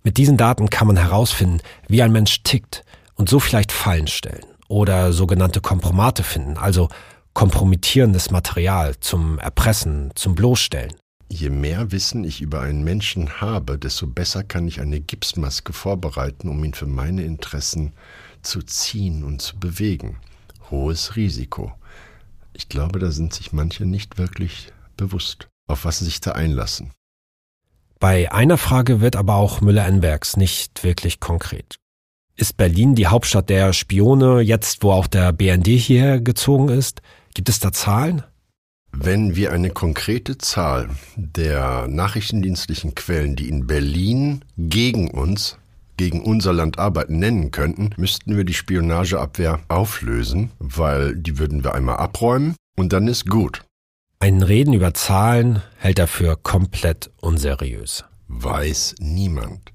Mit 0.03 0.17
diesen 0.17 0.37
Daten 0.37 0.71
kann 0.71 0.87
man 0.87 0.97
herausfinden, 0.97 1.61
wie 1.89 2.03
ein 2.03 2.13
Mensch 2.13 2.43
tickt 2.43 2.85
und 3.15 3.29
so 3.29 3.39
vielleicht 3.39 3.73
Fallen 3.73 4.07
stellen 4.07 4.45
oder 4.69 5.13
sogenannte 5.13 5.61
Kompromate 5.61 6.23
finden, 6.23 6.57
also 6.57 6.89
kompromittierendes 7.35 8.31
Material 8.31 8.95
zum 9.01 9.39
Erpressen, 9.39 10.11
zum 10.15 10.35
Bloßstellen. 10.35 10.93
Je 11.33 11.49
mehr 11.49 11.93
Wissen 11.93 12.25
ich 12.25 12.41
über 12.41 12.61
einen 12.61 12.83
Menschen 12.83 13.41
habe, 13.41 13.79
desto 13.79 14.09
besser 14.09 14.43
kann 14.43 14.67
ich 14.67 14.81
eine 14.81 15.01
Gipsmaske 15.01 15.73
vorbereiten, 15.73 16.49
um 16.49 16.63
ihn 16.65 16.75
für 16.75 16.87
meine 16.87 17.23
Interessen 17.23 17.93
zu 18.43 18.63
ziehen 18.63 19.23
und 19.23 19.41
zu 19.41 19.57
bewegen. 19.57 20.17
Hohes 20.73 21.15
Risiko. 21.15 21.73
Ich 22.53 22.69
glaube, 22.69 22.99
da 22.99 23.13
sind 23.13 23.33
sich 23.33 23.53
manche 23.53 23.87
nicht 23.87 24.19
wirklich 24.19 24.73
bewusst, 24.97 25.49
auf 25.69 25.85
was 25.85 26.01
sie 26.01 26.07
sich 26.07 26.21
da 26.21 26.33
einlassen. 26.33 26.91
Bei 28.01 28.33
einer 28.33 28.59
Frage 28.59 29.01
wird 29.01 29.15
aber 29.15 29.37
auch 29.37 29.61
Müller-Enbergs 29.61 30.37
nicht 30.37 30.83
wirklich 30.83 31.21
konkret. 31.21 31.77
Ist 32.35 32.57
Berlin 32.57 32.97
die 32.97 33.07
Hauptstadt 33.07 33.51
der 33.51 33.73
Spione, 33.73 34.41
jetzt 34.41 34.83
wo 34.83 34.91
auch 34.91 35.07
der 35.07 35.33
BND 35.33 35.69
hierher 35.69 36.21
gezogen 36.21 36.71
ist? 36.71 37.03
Gibt 37.35 37.49
es 37.49 37.61
da 37.61 37.71
Zahlen? 37.71 38.25
Wenn 38.93 39.37
wir 39.37 39.53
eine 39.53 39.71
konkrete 39.71 40.39
Zahl 40.39 40.91
der 41.17 41.87
nachrichtendienstlichen 41.89 42.95
Quellen, 42.95 43.37
die 43.37 43.49
in 43.49 43.67
Berlin 43.67 44.45
gegen 44.59 45.11
uns, 45.11 45.57
gegen 45.97 46.23
unser 46.23 46.53
Land 46.53 46.79
arbeiten, 46.79 47.19
nennen 47.19 47.51
könnten, 47.51 47.91
müssten 47.97 48.37
wir 48.37 48.45
die 48.45 48.55
Spionageabwehr 48.55 49.61
auflösen, 49.69 50.51
weil 50.59 51.17
die 51.17 51.39
würden 51.39 51.63
wir 51.63 51.75
einmal 51.75 51.97
abräumen 51.97 52.57
und 52.77 52.93
dann 52.93 53.07
ist 53.07 53.27
gut. 53.27 53.63
Ein 54.19 54.43
Reden 54.43 54.75
über 54.75 54.93
Zahlen 54.93 55.63
hält 55.79 55.99
er 55.99 56.07
für 56.07 56.37
komplett 56.37 57.11
unseriös. 57.21 58.05
Weiß 58.29 58.97
niemand. 58.99 59.73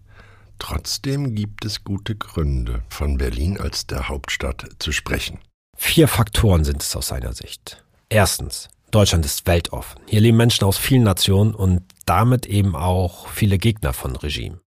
Trotzdem 0.60 1.36
gibt 1.36 1.66
es 1.66 1.84
gute 1.84 2.16
Gründe, 2.16 2.84
von 2.90 3.18
Berlin 3.18 3.60
als 3.60 3.88
der 3.88 4.08
Hauptstadt 4.08 4.68
zu 4.80 4.92
sprechen. 4.92 5.40
Vier 5.76 6.08
Faktoren 6.08 6.64
sind 6.64 6.82
es 6.82 6.96
aus 6.96 7.08
seiner 7.08 7.34
Sicht. 7.34 7.84
Erstens, 8.10 8.70
Deutschland 8.92 9.26
ist 9.26 9.46
weltoffen. 9.48 10.02
Hier 10.08 10.22
leben 10.22 10.38
Menschen 10.38 10.64
aus 10.64 10.78
vielen 10.78 11.04
Nationen 11.04 11.54
und 11.54 11.82
damit 12.06 12.46
eben 12.46 12.76
auch 12.76 13.28
viele 13.28 13.58
Gegner 13.58 13.94
von 13.94 14.16
Regime. 14.16 14.60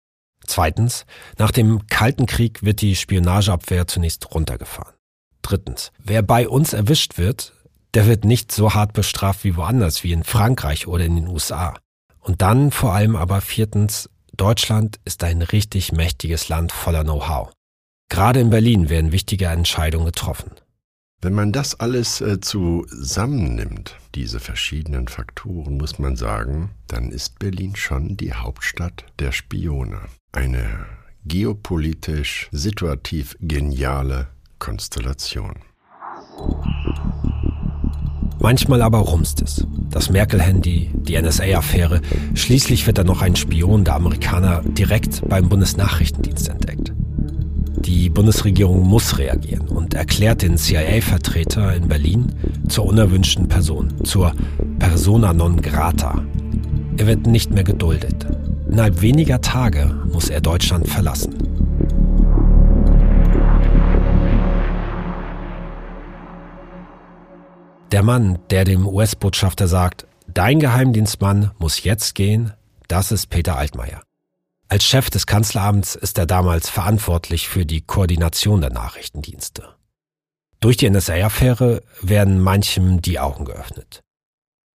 Zweitens, 0.47 1.07
nach 1.37 1.51
dem 1.51 1.87
Kalten 1.87 2.27
Krieg 2.27 2.63
wird 2.63 2.81
die 2.81 2.97
Spionageabwehr 2.97 3.87
zunächst 3.87 4.35
runtergefahren. 4.35 4.95
Drittens, 5.43 5.93
wer 5.99 6.23
bei 6.23 6.49
uns 6.49 6.73
erwischt 6.73 7.19
wird, 7.19 7.53
der 7.95 8.07
wird 8.07 8.25
nicht 8.25 8.53
so 8.53 8.75
hart 8.75 8.93
bestraft 8.93 9.45
wie 9.45 9.57
woanders, 9.57 10.05
wie 10.05 10.13
in 10.13 10.25
Frankreich 10.25 10.87
oder 10.87 11.05
in 11.05 11.17
den 11.17 11.29
USA. 11.29 11.75
Und 12.21 12.43
dann 12.43 12.71
vor 12.71 12.93
allem 12.93 13.17
aber 13.17 13.41
viertens, 13.41 14.11
Deutschland 14.37 15.01
ist 15.05 15.25
ein 15.25 15.43
richtig 15.43 15.93
mächtiges 15.93 16.49
Land 16.49 16.73
voller 16.73 17.03
Know-how. 17.03 17.51
Gerade 18.09 18.41
in 18.41 18.51
Berlin 18.51 18.89
werden 18.89 19.13
wichtige 19.13 19.47
Entscheidungen 19.47 20.07
getroffen. 20.07 20.53
Wenn 21.21 21.35
man 21.35 21.51
das 21.51 21.81
alles 21.81 22.21
äh, 22.21 22.41
zusammennimmt, 22.41 23.97
diese 24.15 24.39
verschiedenen 24.39 25.09
Faktoren, 25.09 25.77
muss 25.77 25.99
man 25.99 26.15
sagen, 26.15 26.71
dann 26.87 27.11
ist 27.11 27.41
Berlin 27.41 27.75
schon 27.75 28.17
die 28.17 28.35
Hauptstadt 28.35 29.05
der 29.19 29.33
Spione. 29.33 29.99
Eine 30.31 30.87
geopolitisch 31.25 32.49
situativ 32.53 33.37
geniale 33.41 34.29
Konstellation. 34.61 35.57
Manchmal 38.39 38.81
aber 38.83 38.99
rumst 38.99 39.43
es. 39.43 39.67
Das 39.91 40.11
Merkel-Handy, 40.11 40.93
die 40.95 41.21
NSA-Affäre, 41.21 42.01
schließlich 42.35 42.87
wird 42.87 42.99
dann 42.99 43.09
noch 43.09 43.23
ein 43.23 43.35
Spion 43.35 43.83
der 43.83 43.97
Amerikaner 43.97 44.63
direkt 44.63 45.29
beim 45.29 45.49
Bundesnachrichtendienst 45.49 46.49
entdeckt. 46.49 46.93
Die 47.85 48.11
Bundesregierung 48.11 48.87
muss 48.87 49.19
reagieren 49.19 49.69
und 49.69 49.95
erklärt 49.95 50.43
den 50.43 50.57
CIA-Vertreter 50.57 51.75
in 51.75 51.89
Berlin 51.89 52.33
zur 52.69 52.87
unerwünschten 52.87 53.49
Person, 53.49 54.05
zur 54.05 54.33
persona 54.79 55.33
non 55.33 55.61
grata. 55.61 56.23
Er 56.97 57.07
wird 57.07 57.27
nicht 57.27 57.51
mehr 57.51 57.65
geduldet. 57.65 58.27
Innerhalb 58.69 59.01
weniger 59.01 59.41
Tage 59.41 59.95
muss 60.13 60.29
er 60.29 60.41
Deutschland 60.41 60.89
verlassen. 60.89 61.35
Der 67.93 68.03
Mann, 68.03 68.39
der 68.51 68.65
dem 68.65 68.87
US-Botschafter 68.87 69.67
sagt, 69.67 70.07
dein 70.27 70.61
Geheimdienstmann 70.61 71.53
muss 71.59 71.83
jetzt 71.85 72.15
gehen, 72.15 72.53
das 72.87 73.13
ist 73.13 73.31
Peter 73.31 73.57
Altmaier. 73.57 74.03
Als 74.71 74.85
Chef 74.85 75.09
des 75.09 75.27
Kanzleramts 75.27 75.95
ist 75.95 76.19
er 76.19 76.27
damals 76.27 76.69
verantwortlich 76.69 77.49
für 77.49 77.65
die 77.65 77.81
Koordination 77.81 78.61
der 78.61 78.69
Nachrichtendienste. 78.71 79.75
Durch 80.61 80.77
die 80.77 80.91
NSA-Affäre 80.91 81.83
werden 82.03 82.39
manchem 82.39 83.01
die 83.01 83.19
Augen 83.19 83.47
geöffnet. 83.47 84.03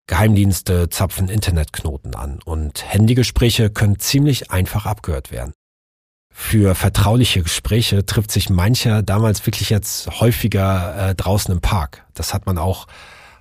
Geheimdienste 0.08 0.88
zapfen 0.88 1.28
Internetknoten 1.28 2.16
an 2.16 2.40
und 2.46 2.86
Handygespräche 2.94 3.70
können 3.70 4.00
ziemlich 4.00 4.50
einfach 4.50 4.86
abgehört 4.86 5.30
werden. 5.30 5.54
Für 6.34 6.74
vertrauliche 6.74 7.44
Gespräche 7.44 8.06
trifft 8.06 8.32
sich 8.32 8.50
mancher 8.50 9.04
damals 9.04 9.46
wirklich 9.46 9.70
jetzt 9.70 10.22
häufiger 10.22 11.10
äh, 11.10 11.16
draußen 11.16 11.54
im 11.54 11.60
Park. 11.60 12.06
Das 12.14 12.34
hat 12.34 12.46
man 12.46 12.58
auch 12.58 12.88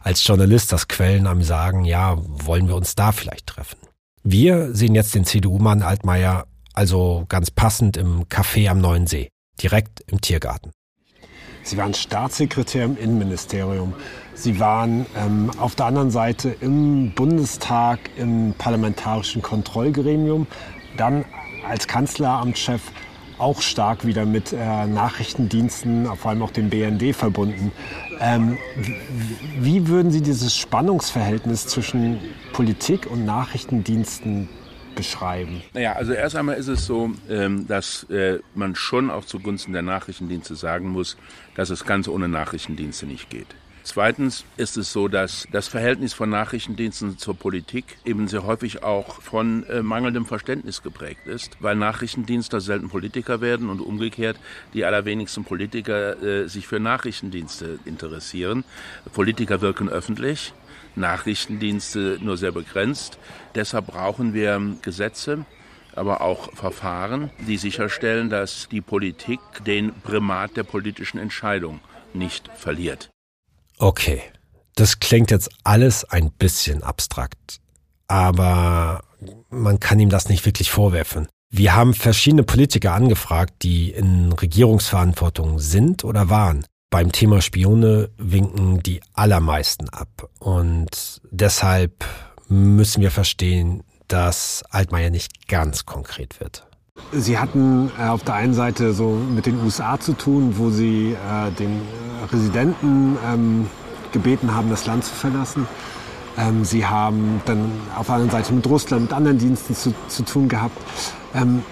als 0.00 0.26
Journalist, 0.26 0.72
das 0.72 0.88
Quellen 0.88 1.28
am 1.28 1.44
sagen, 1.44 1.84
ja, 1.84 2.16
wollen 2.18 2.66
wir 2.66 2.74
uns 2.74 2.96
da 2.96 3.12
vielleicht 3.12 3.46
treffen. 3.46 3.78
Wir 4.22 4.74
sehen 4.74 4.94
jetzt 4.94 5.14
den 5.14 5.24
CDU-Mann 5.24 5.82
Altmaier 5.82 6.46
also 6.74 7.24
ganz 7.28 7.50
passend 7.50 7.96
im 7.96 8.24
Café 8.24 8.68
am 8.68 8.78
Neuen 8.78 9.06
See, 9.06 9.28
direkt 9.62 10.00
im 10.06 10.20
Tiergarten. 10.20 10.72
Sie 11.62 11.76
waren 11.76 11.94
Staatssekretär 11.94 12.84
im 12.84 12.96
Innenministerium. 12.98 13.94
Sie 14.34 14.60
waren 14.60 15.06
ähm, 15.16 15.50
auf 15.58 15.74
der 15.74 15.86
anderen 15.86 16.10
Seite 16.10 16.54
im 16.60 17.12
Bundestag 17.12 17.98
im 18.16 18.54
parlamentarischen 18.56 19.42
Kontrollgremium, 19.42 20.46
dann 20.96 21.24
als 21.68 21.86
Kanzleramtschef 21.86 22.82
auch 23.38 23.62
stark 23.62 24.06
wieder 24.06 24.26
mit 24.26 24.52
äh, 24.52 24.86
Nachrichtendiensten, 24.86 26.06
vor 26.16 26.30
allem 26.30 26.42
auch 26.42 26.50
dem 26.50 26.68
BND 26.68 27.16
verbunden. 27.16 27.72
Ähm, 28.20 28.58
wie 29.58 29.88
würden 29.88 30.10
Sie 30.10 30.20
dieses 30.20 30.56
Spannungsverhältnis 30.56 31.66
zwischen 31.66 32.18
Politik 32.52 33.06
und 33.10 33.24
Nachrichtendiensten 33.24 34.48
beschreiben? 34.94 35.62
Naja, 35.72 35.92
also 35.92 36.12
erst 36.12 36.36
einmal 36.36 36.56
ist 36.56 36.68
es 36.68 36.84
so, 36.84 37.10
ähm, 37.28 37.66
dass 37.66 38.04
äh, 38.10 38.40
man 38.54 38.74
schon 38.74 39.10
auch 39.10 39.24
zugunsten 39.24 39.72
der 39.72 39.82
Nachrichtendienste 39.82 40.54
sagen 40.54 40.88
muss, 40.88 41.16
dass 41.54 41.70
es 41.70 41.84
ganz 41.84 42.08
ohne 42.08 42.28
Nachrichtendienste 42.28 43.06
nicht 43.06 43.30
geht. 43.30 43.46
Zweitens 43.82 44.44
ist 44.56 44.76
es 44.76 44.92
so, 44.92 45.08
dass 45.08 45.48
das 45.52 45.68
Verhältnis 45.68 46.12
von 46.12 46.28
Nachrichtendiensten 46.28 47.16
zur 47.16 47.34
Politik 47.34 47.96
eben 48.04 48.28
sehr 48.28 48.44
häufig 48.44 48.82
auch 48.82 49.22
von 49.22 49.64
äh, 49.64 49.82
mangelndem 49.82 50.26
Verständnis 50.26 50.82
geprägt 50.82 51.26
ist, 51.26 51.56
weil 51.60 51.76
Nachrichtendienste 51.76 52.60
selten 52.60 52.88
Politiker 52.88 53.40
werden 53.40 53.70
und 53.70 53.80
umgekehrt 53.80 54.36
die 54.74 54.84
allerwenigsten 54.84 55.44
Politiker 55.44 56.22
äh, 56.22 56.48
sich 56.48 56.66
für 56.66 56.78
Nachrichtendienste 56.78 57.78
interessieren. 57.86 58.64
Politiker 59.12 59.60
wirken 59.60 59.88
öffentlich, 59.88 60.52
Nachrichtendienste 60.96 62.18
nur 62.20 62.36
sehr 62.36 62.52
begrenzt. 62.52 63.18
Deshalb 63.54 63.88
brauchen 63.88 64.34
wir 64.34 64.60
Gesetze, 64.82 65.44
aber 65.94 66.20
auch 66.20 66.52
Verfahren, 66.54 67.30
die 67.46 67.56
sicherstellen, 67.56 68.30
dass 68.30 68.68
die 68.70 68.80
Politik 68.80 69.40
den 69.66 69.92
Primat 70.02 70.56
der 70.56 70.64
politischen 70.64 71.18
Entscheidung 71.18 71.80
nicht 72.14 72.48
verliert. 72.56 73.10
Okay, 73.78 74.22
das 74.74 75.00
klingt 75.00 75.30
jetzt 75.30 75.50
alles 75.64 76.04
ein 76.04 76.30
bisschen 76.30 76.82
abstrakt, 76.82 77.60
aber 78.08 79.02
man 79.50 79.80
kann 79.80 79.98
ihm 79.98 80.10
das 80.10 80.28
nicht 80.28 80.44
wirklich 80.46 80.70
vorwerfen. 80.70 81.28
Wir 81.52 81.74
haben 81.74 81.94
verschiedene 81.94 82.44
Politiker 82.44 82.92
angefragt, 82.92 83.54
die 83.62 83.90
in 83.90 84.32
Regierungsverantwortung 84.32 85.58
sind 85.58 86.04
oder 86.04 86.30
waren. 86.30 86.64
Beim 86.90 87.12
Thema 87.12 87.40
Spione 87.40 88.10
winken 88.18 88.82
die 88.82 89.00
allermeisten 89.14 89.88
ab. 89.90 90.28
Und 90.40 91.20
deshalb 91.30 92.04
müssen 92.48 93.00
wir 93.00 93.12
verstehen, 93.12 93.84
dass 94.08 94.64
Altmaier 94.70 95.10
nicht 95.10 95.46
ganz 95.46 95.86
konkret 95.86 96.40
wird. 96.40 96.66
Sie 97.12 97.38
hatten 97.38 97.92
äh, 97.96 98.08
auf 98.08 98.24
der 98.24 98.34
einen 98.34 98.54
Seite 98.54 98.92
so 98.92 99.10
mit 99.10 99.46
den 99.46 99.62
USA 99.62 100.00
zu 100.00 100.14
tun, 100.14 100.54
wo 100.58 100.70
Sie 100.70 101.12
äh, 101.12 101.50
den 101.52 101.80
Residenten 102.32 103.16
ähm, 103.24 103.70
gebeten 104.10 104.52
haben, 104.52 104.68
das 104.68 104.84
Land 104.84 105.04
zu 105.04 105.14
verlassen. 105.14 105.68
Ähm, 106.36 106.64
Sie 106.64 106.84
haben 106.84 107.40
dann 107.46 107.70
auf 107.96 108.06
der 108.06 108.16
anderen 108.16 108.32
Seite 108.32 108.52
mit 108.52 108.66
Russland, 108.66 109.02
mit 109.02 109.12
anderen 109.12 109.38
Diensten 109.38 109.76
zu, 109.76 109.94
zu 110.08 110.24
tun 110.24 110.48
gehabt. 110.48 110.76
Ähm, 111.34 111.62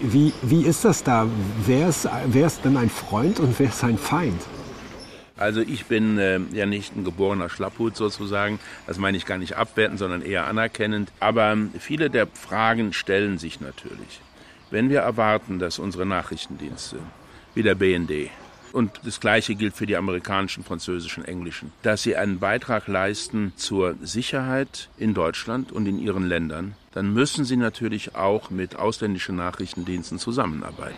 wie, 0.00 0.32
wie 0.42 0.64
ist 0.64 0.84
das 0.84 1.02
da? 1.02 1.26
Wer 1.66 1.88
ist, 1.88 2.08
wer 2.26 2.46
ist 2.46 2.64
denn 2.64 2.76
ein 2.76 2.90
Freund 2.90 3.40
und 3.40 3.58
wer 3.58 3.68
ist 3.68 3.84
ein 3.84 3.98
Feind? 3.98 4.40
Also 5.36 5.60
ich 5.60 5.84
bin 5.84 6.16
äh, 6.16 6.40
ja 6.52 6.64
nicht 6.64 6.96
ein 6.96 7.04
geborener 7.04 7.50
Schlapphut 7.50 7.94
sozusagen. 7.94 8.58
Das 8.86 8.98
meine 8.98 9.18
ich 9.18 9.26
gar 9.26 9.36
nicht 9.36 9.56
abwertend, 9.56 9.98
sondern 9.98 10.22
eher 10.22 10.46
anerkennend. 10.46 11.12
Aber 11.20 11.56
viele 11.78 12.08
der 12.08 12.26
Fragen 12.26 12.94
stellen 12.94 13.36
sich 13.36 13.60
natürlich. 13.60 14.20
Wenn 14.70 14.88
wir 14.88 15.00
erwarten, 15.00 15.58
dass 15.58 15.78
unsere 15.78 16.06
Nachrichtendienste 16.06 16.96
wie 17.54 17.62
der 17.62 17.74
BND 17.74 18.30
und 18.72 19.00
das 19.04 19.20
Gleiche 19.20 19.54
gilt 19.54 19.74
für 19.74 19.86
die 19.86 19.96
amerikanischen, 19.96 20.64
französischen, 20.64 21.24
englischen, 21.24 21.72
dass 21.82 22.02
sie 22.02 22.16
einen 22.16 22.38
Beitrag 22.38 22.88
leisten 22.88 23.52
zur 23.56 23.94
Sicherheit 24.02 24.88
in 24.96 25.14
Deutschland 25.14 25.70
und 25.70 25.86
in 25.86 25.98
ihren 25.98 26.26
Ländern, 26.26 26.74
dann 26.96 27.12
müssen 27.12 27.44
sie 27.44 27.58
natürlich 27.58 28.16
auch 28.16 28.48
mit 28.48 28.76
ausländischen 28.76 29.36
Nachrichtendiensten 29.36 30.18
zusammenarbeiten. 30.18 30.96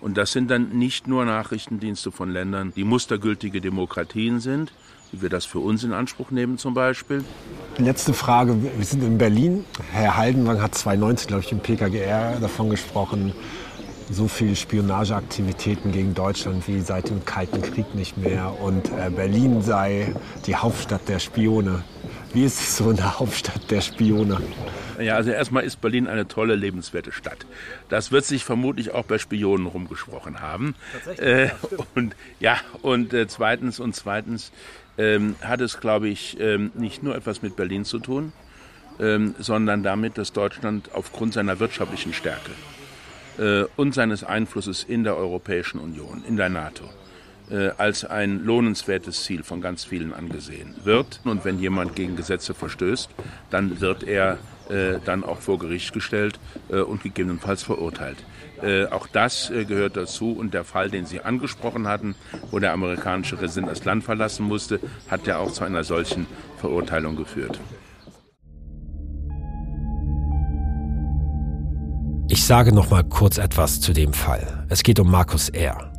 Und 0.00 0.16
das 0.16 0.30
sind 0.30 0.48
dann 0.52 0.68
nicht 0.68 1.08
nur 1.08 1.24
Nachrichtendienste 1.24 2.12
von 2.12 2.30
Ländern, 2.30 2.72
die 2.76 2.84
mustergültige 2.84 3.60
Demokratien 3.60 4.38
sind, 4.38 4.70
wie 5.10 5.22
wir 5.22 5.28
das 5.28 5.44
für 5.44 5.58
uns 5.58 5.82
in 5.82 5.92
Anspruch 5.92 6.30
nehmen 6.30 6.58
zum 6.58 6.74
Beispiel. 6.74 7.24
Letzte 7.76 8.14
Frage. 8.14 8.56
Wir 8.76 8.84
sind 8.84 9.02
in 9.02 9.18
Berlin. 9.18 9.64
Herr 9.90 10.16
Haldenwang 10.16 10.62
hat 10.62 10.76
2019, 10.76 11.26
glaube 11.26 11.42
ich, 11.42 11.50
im 11.50 11.58
PKGR 11.58 12.38
davon 12.38 12.70
gesprochen, 12.70 13.32
so 14.10 14.28
viele 14.28 14.54
Spionageaktivitäten 14.54 15.92
gegen 15.92 16.14
Deutschland 16.14 16.66
wie 16.68 16.80
seit 16.80 17.10
dem 17.10 17.24
Kalten 17.24 17.62
Krieg 17.62 17.94
nicht 17.94 18.16
mehr. 18.16 18.60
Und 18.60 18.88
äh, 18.88 19.10
Berlin 19.10 19.62
sei 19.62 20.14
die 20.46 20.56
Hauptstadt 20.56 21.08
der 21.08 21.18
Spione. 21.18 21.84
Wie 22.32 22.44
ist 22.44 22.60
es 22.60 22.76
so 22.76 22.90
in 22.90 22.96
der 22.96 23.18
Hauptstadt 23.18 23.70
der 23.70 23.80
Spione? 23.80 24.40
Ja, 25.00 25.16
also 25.16 25.30
erstmal 25.30 25.64
ist 25.64 25.80
Berlin 25.80 26.06
eine 26.06 26.28
tolle, 26.28 26.54
lebenswerte 26.54 27.12
Stadt. 27.12 27.46
Das 27.88 28.12
wird 28.12 28.24
sich 28.24 28.44
vermutlich 28.44 28.92
auch 28.92 29.04
bei 29.04 29.18
Spionen 29.18 29.66
rumgesprochen 29.66 30.40
haben. 30.40 30.74
Tatsächlich. 30.92 31.26
Äh, 31.26 31.50
und 31.94 32.16
ja, 32.40 32.56
und 32.82 33.12
äh, 33.12 33.26
zweitens 33.26 33.80
und 33.80 33.94
zweitens 33.94 34.52
ähm, 34.98 35.36
hat 35.42 35.60
es, 35.60 35.80
glaube 35.80 36.08
ich, 36.08 36.38
ähm, 36.40 36.70
nicht 36.74 37.02
nur 37.02 37.14
etwas 37.14 37.42
mit 37.42 37.56
Berlin 37.56 37.84
zu 37.84 37.98
tun, 37.98 38.32
ähm, 38.98 39.34
sondern 39.38 39.82
damit, 39.82 40.16
dass 40.16 40.32
Deutschland 40.32 40.90
aufgrund 40.94 41.34
seiner 41.34 41.58
wirtschaftlichen 41.58 42.14
Stärke 42.14 42.52
und 43.76 43.94
seines 43.94 44.24
Einflusses 44.24 44.82
in 44.82 45.04
der 45.04 45.16
Europäischen 45.16 45.78
Union, 45.78 46.22
in 46.26 46.36
der 46.36 46.48
NATO, 46.48 46.84
äh, 47.50 47.70
als 47.76 48.04
ein 48.04 48.44
lohnenswertes 48.44 49.24
Ziel 49.24 49.42
von 49.42 49.60
ganz 49.60 49.84
vielen 49.84 50.12
angesehen 50.12 50.74
wird. 50.84 51.20
Und 51.24 51.44
wenn 51.44 51.58
jemand 51.58 51.94
gegen 51.94 52.16
Gesetze 52.16 52.54
verstößt, 52.54 53.10
dann 53.50 53.80
wird 53.80 54.02
er 54.02 54.38
äh, 54.68 54.98
dann 55.04 55.22
auch 55.22 55.38
vor 55.38 55.58
Gericht 55.58 55.92
gestellt 55.92 56.40
äh, 56.68 56.78
und 56.78 57.02
gegebenenfalls 57.02 57.62
verurteilt. 57.62 58.18
Äh, 58.62 58.86
auch 58.86 59.06
das 59.06 59.50
äh, 59.50 59.64
gehört 59.64 59.96
dazu 59.96 60.32
und 60.32 60.54
der 60.54 60.64
Fall, 60.64 60.90
den 60.90 61.06
Sie 61.06 61.20
angesprochen 61.20 61.86
hatten, 61.86 62.14
wo 62.50 62.58
der 62.58 62.72
amerikanische 62.72 63.40
Resident 63.40 63.70
das 63.70 63.84
Land 63.84 64.02
verlassen 64.02 64.46
musste, 64.46 64.80
hat 65.08 65.26
ja 65.26 65.38
auch 65.38 65.52
zu 65.52 65.62
einer 65.62 65.84
solchen 65.84 66.26
Verurteilung 66.58 67.16
geführt. 67.16 67.60
Sage 72.46 72.72
noch 72.72 72.90
mal 72.90 73.02
kurz 73.02 73.38
etwas 73.38 73.80
zu 73.80 73.92
dem 73.92 74.12
Fall. 74.12 74.64
Es 74.68 74.84
geht 74.84 75.00
um 75.00 75.10
Markus 75.10 75.48
R. 75.48 75.90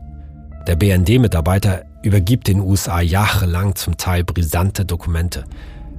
Der 0.66 0.78
BND-Mitarbeiter 0.78 1.84
übergibt 2.04 2.48
den 2.48 2.62
USA 2.62 3.02
jahrelang 3.02 3.76
zum 3.76 3.98
Teil 3.98 4.24
brisante 4.24 4.86
Dokumente, 4.86 5.44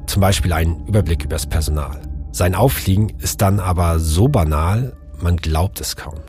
zum 0.07 0.23
Beispiel 0.23 0.55
einen 0.55 0.87
Überblick 0.87 1.25
übers 1.25 1.47
Personal. 1.47 2.01
Sein 2.33 2.55
Auffliegen 2.55 3.13
ist 3.19 3.43
dann 3.43 3.61
aber 3.61 3.99
so 3.99 4.29
banal, 4.29 4.97
man 5.21 5.37
glaubt 5.37 5.83
es 5.83 5.97
kaum. 5.97 6.21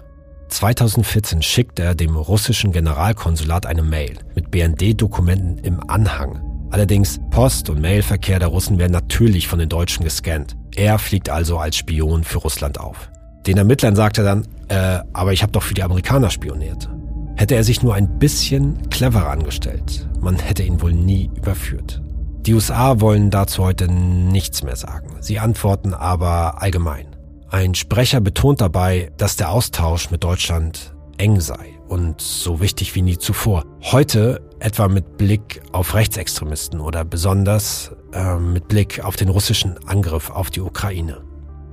2014 0.50 1.42
schickt 1.42 1.80
er 1.80 1.96
dem 1.96 2.18
russischen 2.18 2.74
Generalkonsulat 2.74 3.66
eine 3.66 3.84
Mail 3.84 4.18
mit 4.36 4.52
BND-Dokumenten 4.52 5.60
im 5.60 5.80
Anhang. 5.90 6.68
Allerdings 6.72 7.22
Post- 7.32 7.70
und 7.70 7.80
Mailverkehr 7.80 8.40
der 8.40 8.50
Russen 8.50 8.80
werden 8.80 8.92
natürlich 8.92 9.48
von 9.48 9.60
den 9.60 9.70
Deutschen 9.70 10.04
gescannt. 10.04 10.58
Er 10.76 11.00
fliegt 11.00 11.30
also 11.30 11.58
als 11.58 11.78
Spion 11.78 12.26
für 12.26 12.40
Russland 12.40 12.82
auf. 12.82 13.10
Den 13.46 13.58
Ermittlern 13.58 13.96
sagt 13.96 14.18
er 14.18 14.24
dann, 14.24 14.48
äh, 14.68 15.00
aber 15.14 15.34
ich 15.34 15.42
habe 15.42 15.52
doch 15.52 15.64
für 15.64 15.74
die 15.74 15.84
Amerikaner 15.84 16.30
spioniert. 16.30 16.90
Hätte 17.36 17.56
er 17.56 17.64
sich 17.64 17.82
nur 17.82 17.96
ein 17.96 18.20
bisschen 18.20 18.90
cleverer 18.90 19.30
angestellt, 19.30 20.08
man 20.20 20.38
hätte 20.38 20.64
ihn 20.64 20.82
wohl 20.82 20.94
nie 20.94 21.32
überführt. 21.36 22.02
Die 22.42 22.54
USA 22.54 23.00
wollen 23.00 23.30
dazu 23.30 23.64
heute 23.64 23.88
nichts 23.88 24.64
mehr 24.64 24.76
sagen. 24.76 25.18
Sie 25.20 25.40
antworten 25.40 25.94
aber 25.94 26.62
allgemein. 26.62 27.16
Ein 27.50 27.76
Sprecher 27.76 28.22
betont 28.22 28.62
dabei, 28.62 29.12
dass 29.18 29.36
der 29.36 29.52
Austausch 29.52 30.12
mit 30.12 30.24
Deutschland 30.24 30.94
eng 31.18 31.40
sei 31.40 31.80
und 31.88 32.22
so 32.22 32.62
wichtig 32.62 32.96
wie 32.96 33.02
nie 33.02 33.18
zuvor. 33.18 33.66
Heute 33.82 34.42
etwa 34.60 34.88
mit 34.88 35.18
Blick 35.18 35.62
auf 35.72 35.96
Rechtsextremisten 35.96 36.80
oder 36.80 37.04
besonders 37.04 37.92
äh, 38.14 38.36
mit 38.36 38.68
Blick 38.68 39.04
auf 39.04 39.16
den 39.16 39.30
russischen 39.30 39.78
Angriff 39.88 40.30
auf 40.30 40.50
die 40.50 40.62
Ukraine. 40.62 41.22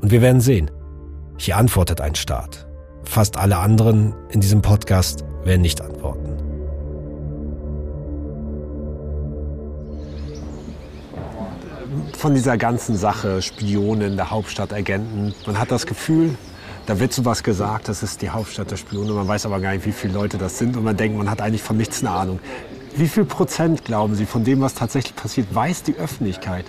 Und 0.00 0.10
wir 0.10 0.22
werden 0.22 0.40
sehen. 0.40 0.70
Hier 1.38 1.56
antwortet 1.56 2.00
ein 2.00 2.14
Staat. 2.14 2.66
Fast 3.04 3.36
alle 3.36 3.58
anderen 3.58 4.14
in 4.30 4.40
diesem 4.40 4.62
Podcast 4.62 5.24
werden 5.44 5.62
nicht 5.62 5.80
antworten. 5.80 6.36
von 12.16 12.34
dieser 12.34 12.56
ganzen 12.56 12.96
Sache, 12.96 13.42
Spionen 13.42 14.16
der 14.16 14.30
Hauptstadt, 14.30 14.72
Agenten. 14.72 15.34
Man 15.46 15.58
hat 15.58 15.70
das 15.70 15.86
Gefühl, 15.86 16.34
da 16.86 16.98
wird 16.98 17.12
sowas 17.12 17.42
gesagt, 17.42 17.88
das 17.88 18.02
ist 18.02 18.22
die 18.22 18.30
Hauptstadt 18.30 18.70
der 18.70 18.76
Spione. 18.76 19.12
Man 19.12 19.28
weiß 19.28 19.46
aber 19.46 19.60
gar 19.60 19.72
nicht, 19.72 19.86
wie 19.86 19.92
viele 19.92 20.14
Leute 20.14 20.38
das 20.38 20.58
sind 20.58 20.76
und 20.76 20.84
man 20.84 20.96
denkt, 20.96 21.16
man 21.16 21.30
hat 21.30 21.40
eigentlich 21.40 21.62
von 21.62 21.76
nichts 21.76 22.00
eine 22.00 22.10
Ahnung. 22.10 22.40
Wie 22.96 23.06
viel 23.06 23.24
Prozent, 23.24 23.84
glauben 23.84 24.14
Sie, 24.14 24.24
von 24.24 24.42
dem, 24.42 24.60
was 24.60 24.74
tatsächlich 24.74 25.14
passiert, 25.14 25.54
weiß 25.54 25.82
die 25.82 25.96
Öffentlichkeit? 25.96 26.64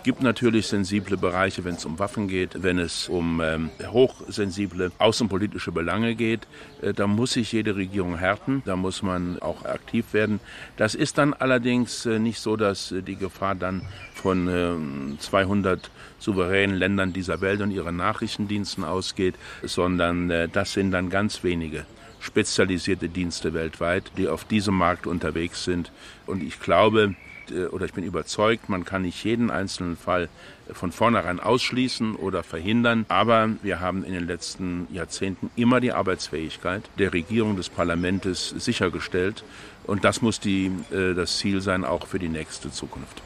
Es 0.00 0.04
gibt 0.04 0.22
natürlich 0.22 0.66
sensible 0.66 1.18
Bereiche, 1.18 1.62
wenn 1.62 1.74
es 1.74 1.84
um 1.84 1.98
Waffen 1.98 2.26
geht, 2.26 2.62
wenn 2.62 2.78
es 2.78 3.10
um 3.10 3.42
ähm, 3.42 3.68
hochsensible 3.84 4.92
außenpolitische 4.96 5.72
Belange 5.72 6.14
geht. 6.14 6.46
Äh, 6.80 6.94
da 6.94 7.06
muss 7.06 7.34
sich 7.34 7.52
jede 7.52 7.76
Regierung 7.76 8.16
härten, 8.16 8.62
da 8.64 8.76
muss 8.76 9.02
man 9.02 9.38
auch 9.42 9.66
aktiv 9.66 10.14
werden. 10.14 10.40
Das 10.78 10.94
ist 10.94 11.18
dann 11.18 11.34
allerdings 11.34 12.06
äh, 12.06 12.18
nicht 12.18 12.40
so, 12.40 12.56
dass 12.56 12.92
äh, 12.92 13.02
die 13.02 13.16
Gefahr 13.16 13.54
dann 13.54 13.82
von 14.14 14.48
äh, 14.48 15.18
200 15.18 15.90
souveränen 16.18 16.76
Ländern 16.76 17.12
dieser 17.12 17.42
Welt 17.42 17.60
und 17.60 17.70
ihren 17.70 17.96
Nachrichtendiensten 17.96 18.84
ausgeht, 18.84 19.34
sondern 19.62 20.30
äh, 20.30 20.48
das 20.48 20.72
sind 20.72 20.92
dann 20.92 21.10
ganz 21.10 21.44
wenige 21.44 21.84
spezialisierte 22.20 23.10
Dienste 23.10 23.52
weltweit, 23.52 24.12
die 24.16 24.28
auf 24.28 24.44
diesem 24.44 24.76
Markt 24.76 25.06
unterwegs 25.06 25.64
sind. 25.64 25.92
Und 26.24 26.42
ich 26.42 26.58
glaube, 26.58 27.16
äh, 27.50 27.66
oder 27.66 27.86
ich 27.86 27.92
bin 27.92 28.04
überzeugt, 28.04 28.68
man 28.68 28.84
kann 28.84 29.02
nicht 29.02 29.24
jeden 29.24 29.50
einzelnen 29.50 29.96
Fall 29.96 30.28
von 30.72 30.92
vornherein 30.92 31.40
ausschließen 31.40 32.14
oder 32.16 32.42
verhindern. 32.42 33.04
Aber 33.08 33.50
wir 33.62 33.80
haben 33.80 34.04
in 34.04 34.12
den 34.12 34.26
letzten 34.26 34.86
Jahrzehnten 34.92 35.50
immer 35.56 35.80
die 35.80 35.92
Arbeitsfähigkeit 35.92 36.82
der 36.98 37.12
Regierung, 37.12 37.56
des 37.56 37.68
Parlaments 37.68 38.50
sichergestellt. 38.50 39.44
Und 39.84 40.04
das 40.04 40.22
muss 40.22 40.40
die, 40.40 40.70
äh, 40.92 41.14
das 41.14 41.38
Ziel 41.38 41.60
sein, 41.60 41.84
auch 41.84 42.06
für 42.06 42.18
die 42.18 42.28
nächste 42.28 42.70
Zukunft. 42.70 43.22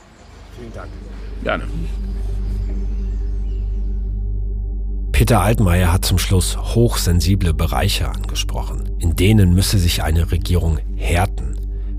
Vielen 0.58 0.72
Dank. 0.72 0.90
Gerne. 1.42 1.64
Peter 5.12 5.40
Altmaier 5.40 5.92
hat 5.92 6.04
zum 6.04 6.18
Schluss 6.18 6.56
hochsensible 6.56 7.54
Bereiche 7.54 8.08
angesprochen. 8.08 8.96
In 8.98 9.14
denen 9.14 9.54
müsse 9.54 9.78
sich 9.78 10.02
eine 10.02 10.32
Regierung 10.32 10.78
härten. 10.96 11.53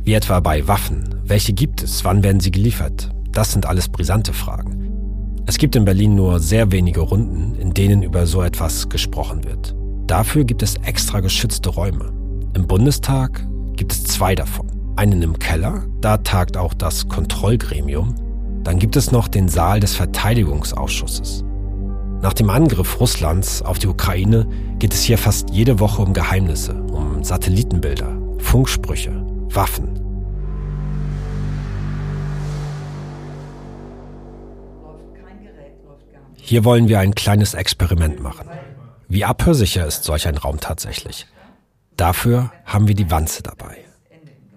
Wie 0.05 0.13
etwa 0.13 0.39
bei 0.39 0.67
Waffen, 0.67 1.15
welche 1.25 1.51
gibt 1.51 1.81
es? 1.81 2.05
Wann 2.05 2.23
werden 2.23 2.39
sie 2.39 2.51
geliefert? 2.51 3.09
Das 3.31 3.51
sind 3.51 3.65
alles 3.65 3.89
brisante 3.89 4.33
Fragen. 4.33 5.41
Es 5.47 5.57
gibt 5.57 5.75
in 5.75 5.83
Berlin 5.83 6.13
nur 6.13 6.39
sehr 6.39 6.71
wenige 6.71 6.99
Runden, 7.01 7.55
in 7.55 7.73
denen 7.73 8.03
über 8.03 8.27
so 8.27 8.43
etwas 8.43 8.87
gesprochen 8.87 9.43
wird. 9.43 9.75
Dafür 10.05 10.43
gibt 10.43 10.61
es 10.61 10.75
extra 10.83 11.21
geschützte 11.21 11.71
Räume. 11.71 12.13
Im 12.53 12.67
Bundestag 12.67 13.47
gibt 13.77 13.93
es 13.93 14.03
zwei 14.03 14.35
davon. 14.35 14.67
Einen 14.95 15.23
im 15.23 15.39
Keller, 15.39 15.85
da 16.01 16.17
tagt 16.17 16.55
auch 16.55 16.75
das 16.75 17.07
Kontrollgremium. 17.07 18.13
Dann 18.63 18.77
gibt 18.77 18.97
es 18.97 19.11
noch 19.11 19.27
den 19.27 19.47
Saal 19.47 19.79
des 19.79 19.95
Verteidigungsausschusses. 19.95 21.43
Nach 22.21 22.33
dem 22.33 22.51
Angriff 22.51 22.99
Russlands 22.99 23.63
auf 23.63 23.79
die 23.79 23.87
Ukraine 23.87 24.45
geht 24.77 24.93
es 24.93 25.01
hier 25.01 25.17
fast 25.17 25.49
jede 25.49 25.79
Woche 25.79 26.03
um 26.03 26.13
Geheimnisse, 26.13 26.75
um 26.75 27.23
Satellitenbilder, 27.23 28.15
Funksprüche, 28.37 29.25
Waffen. 29.49 29.94
Hier 36.47 36.63
wollen 36.63 36.87
wir 36.87 36.99
ein 36.99 37.15
kleines 37.15 37.55
Experiment 37.55 38.21
machen. 38.21 38.47
Wie 39.07 39.25
abhörsicher 39.25 39.87
ist 39.87 40.03
solch 40.03 40.27
ein 40.27 40.37
Raum 40.37 40.59
tatsächlich? 40.59 41.25
Dafür 41.97 42.51
haben 42.65 42.87
wir 42.87 42.93
die 42.93 43.09
Wanze 43.09 43.41
dabei. 43.41 43.77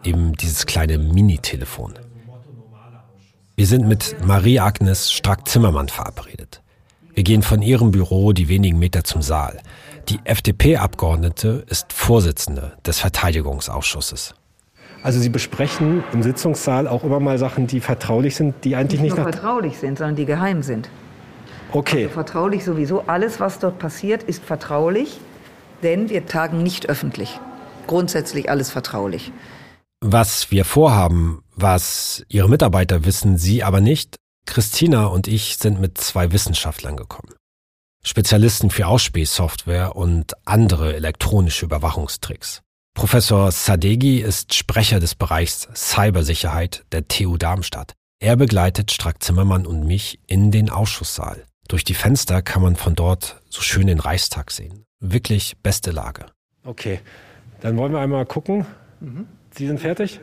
Eben 0.05 0.35
dieses 0.35 0.66
kleine 0.66 0.98
Mini-Telefon. 0.98 1.94
Wir 3.57 3.66
sind 3.66 3.88
mit 3.88 4.16
Marie-Agnes 4.22 5.11
Strack-Zimmermann 5.11 5.88
verabredet. 5.88 6.61
Wir 7.14 7.22
gehen 7.24 7.42
von 7.42 7.62
ihrem 7.62 7.90
Büro 7.90 8.35
die 8.35 8.51
wenigen 8.51 8.79
Meter 8.79 9.03
zum 9.03 9.22
Saal. 9.22 9.59
Die 10.11 10.20
FDP-Abgeordnete 10.24 11.64
ist 11.68 11.94
Vorsitzende 11.94 12.74
des 12.85 12.98
Verteidigungsausschusses. 12.98 14.35
Also 15.03 15.20
Sie 15.20 15.31
besprechen 15.31 16.05
im 16.12 16.22
Sitzungssaal 16.22 16.87
auch 16.87 17.03
immer 17.03 17.18
mal 17.18 17.38
Sachen, 17.38 17.66
die 17.66 17.81
vertraulich 17.81 18.37
sind, 18.37 18.62
die 18.64 18.77
eigentlich 18.77 19.01
nicht, 19.01 19.14
nicht 19.14 19.24
nur 19.24 19.33
vertraulich 19.33 19.79
sind, 19.79 19.96
sondern 19.96 20.16
die 20.16 20.27
geheim 20.27 20.62
sind. 20.62 20.90
Okay. 21.72 22.04
Also 22.04 22.14
vertraulich 22.14 22.64
sowieso. 22.64 23.02
Alles, 23.07 23.40
was 23.40 23.59
dort 23.59 23.78
passiert, 23.78 24.22
ist 24.22 24.44
vertraulich, 24.44 25.20
denn 25.83 26.09
wir 26.09 26.26
tagen 26.26 26.62
nicht 26.62 26.88
öffentlich. 26.88 27.40
Grundsätzlich 27.87 28.50
alles 28.50 28.70
vertraulich. 28.70 29.33
Was 30.00 30.50
wir 30.50 30.64
vorhaben, 30.64 31.42
was 31.54 32.24
Ihre 32.28 32.48
Mitarbeiter 32.48 33.04
wissen, 33.04 33.38
Sie 33.38 33.64
aber 33.64 33.81
nicht. 33.81 34.16
Christina 34.46 35.07
und 35.07 35.28
ich 35.28 35.57
sind 35.59 35.81
mit 35.81 35.98
zwei 35.98 36.33
Wissenschaftlern 36.33 36.96
gekommen. 36.96 37.35
Spezialisten 38.04 38.70
für 38.70 38.87
Ausspähsoftware 38.87 39.96
und 39.96 40.33
andere 40.46 40.94
elektronische 40.94 41.66
Überwachungstricks. 41.66 42.62
Professor 42.94 43.52
Sadegi 43.52 44.20
ist 44.20 44.54
Sprecher 44.54 45.00
des 45.00 45.14
Bereichs 45.14 45.68
Cybersicherheit 45.74 46.85
der 46.92 47.07
TU 47.07 47.37
Darmstadt. 47.37 47.92
Er 48.20 48.37
begleitet 48.37 48.90
Strack 48.90 49.22
Zimmermann 49.22 49.66
und 49.66 49.87
mich 49.87 50.18
in 50.26 50.50
den 50.50 50.70
Ausschusssaal. 50.70 51.44
Durch 51.68 51.85
die 51.85 51.92
Fenster 51.92 52.40
kann 52.40 52.62
man 52.62 52.76
von 52.76 52.94
dort 52.94 53.42
so 53.50 53.61
schön 53.61 53.88
den 53.88 54.00
Reichstag 54.00 54.50
sehen. 54.50 54.87
Wirklich 55.00 55.59
beste 55.62 55.90
Lage. 55.90 56.24
Okay, 56.64 57.00
dann 57.61 57.76
wollen 57.76 57.92
wir 57.92 58.00
einmal 58.00 58.24
gucken. 58.24 58.64
Mhm. 59.00 59.26
Sie 59.50 59.66
sind 59.66 59.78
fertig? 59.78 60.20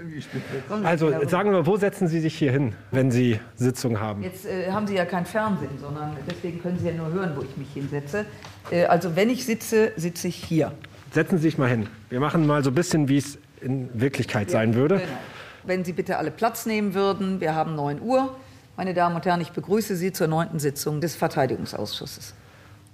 Also 0.83 1.11
sagen 1.27 1.51
wir 1.51 1.59
mal, 1.59 1.65
wo 1.65 1.77
setzen 1.77 2.07
Sie 2.07 2.19
sich 2.19 2.35
hier 2.35 2.51
hin, 2.51 2.73
wenn 2.91 3.11
Sie 3.11 3.39
Sitzung 3.55 3.99
haben? 3.99 4.23
Jetzt 4.23 4.45
äh, 4.45 4.71
haben 4.71 4.87
Sie 4.87 4.95
ja 4.95 5.05
kein 5.05 5.25
Fernsehen, 5.25 5.77
sondern 5.79 6.15
deswegen 6.29 6.61
können 6.61 6.79
Sie 6.79 6.87
ja 6.87 6.93
nur 6.93 7.11
hören, 7.11 7.33
wo 7.35 7.41
ich 7.41 7.57
mich 7.57 7.67
hinsetze. 7.73 8.25
Äh, 8.71 8.85
also 8.85 9.15
wenn 9.15 9.29
ich 9.29 9.45
sitze, 9.45 9.91
sitze 9.97 10.27
ich 10.27 10.35
hier. 10.35 10.71
Setzen 11.11 11.37
Sie 11.37 11.43
sich 11.43 11.57
mal 11.57 11.69
hin. 11.69 11.87
Wir 12.09 12.19
machen 12.19 12.47
mal 12.47 12.63
so 12.63 12.71
ein 12.71 12.75
bisschen, 12.75 13.07
wie 13.07 13.17
es 13.17 13.37
in 13.61 13.89
Wirklichkeit 13.93 14.47
ja, 14.47 14.53
sein 14.53 14.73
würde. 14.73 14.97
Genau. 14.97 15.09
Wenn 15.63 15.83
Sie 15.83 15.93
bitte 15.93 16.17
alle 16.17 16.31
Platz 16.31 16.65
nehmen 16.65 16.93
würden, 16.93 17.39
wir 17.39 17.53
haben 17.53 17.75
9 17.75 18.01
Uhr. 18.01 18.35
Meine 18.77 18.93
Damen 18.93 19.15
und 19.15 19.25
Herren, 19.25 19.39
ich 19.39 19.51
begrüße 19.51 19.95
Sie 19.95 20.11
zur 20.11 20.27
neunten 20.27 20.59
Sitzung 20.59 20.99
des 20.99 21.15
Verteidigungsausschusses. 21.15 22.33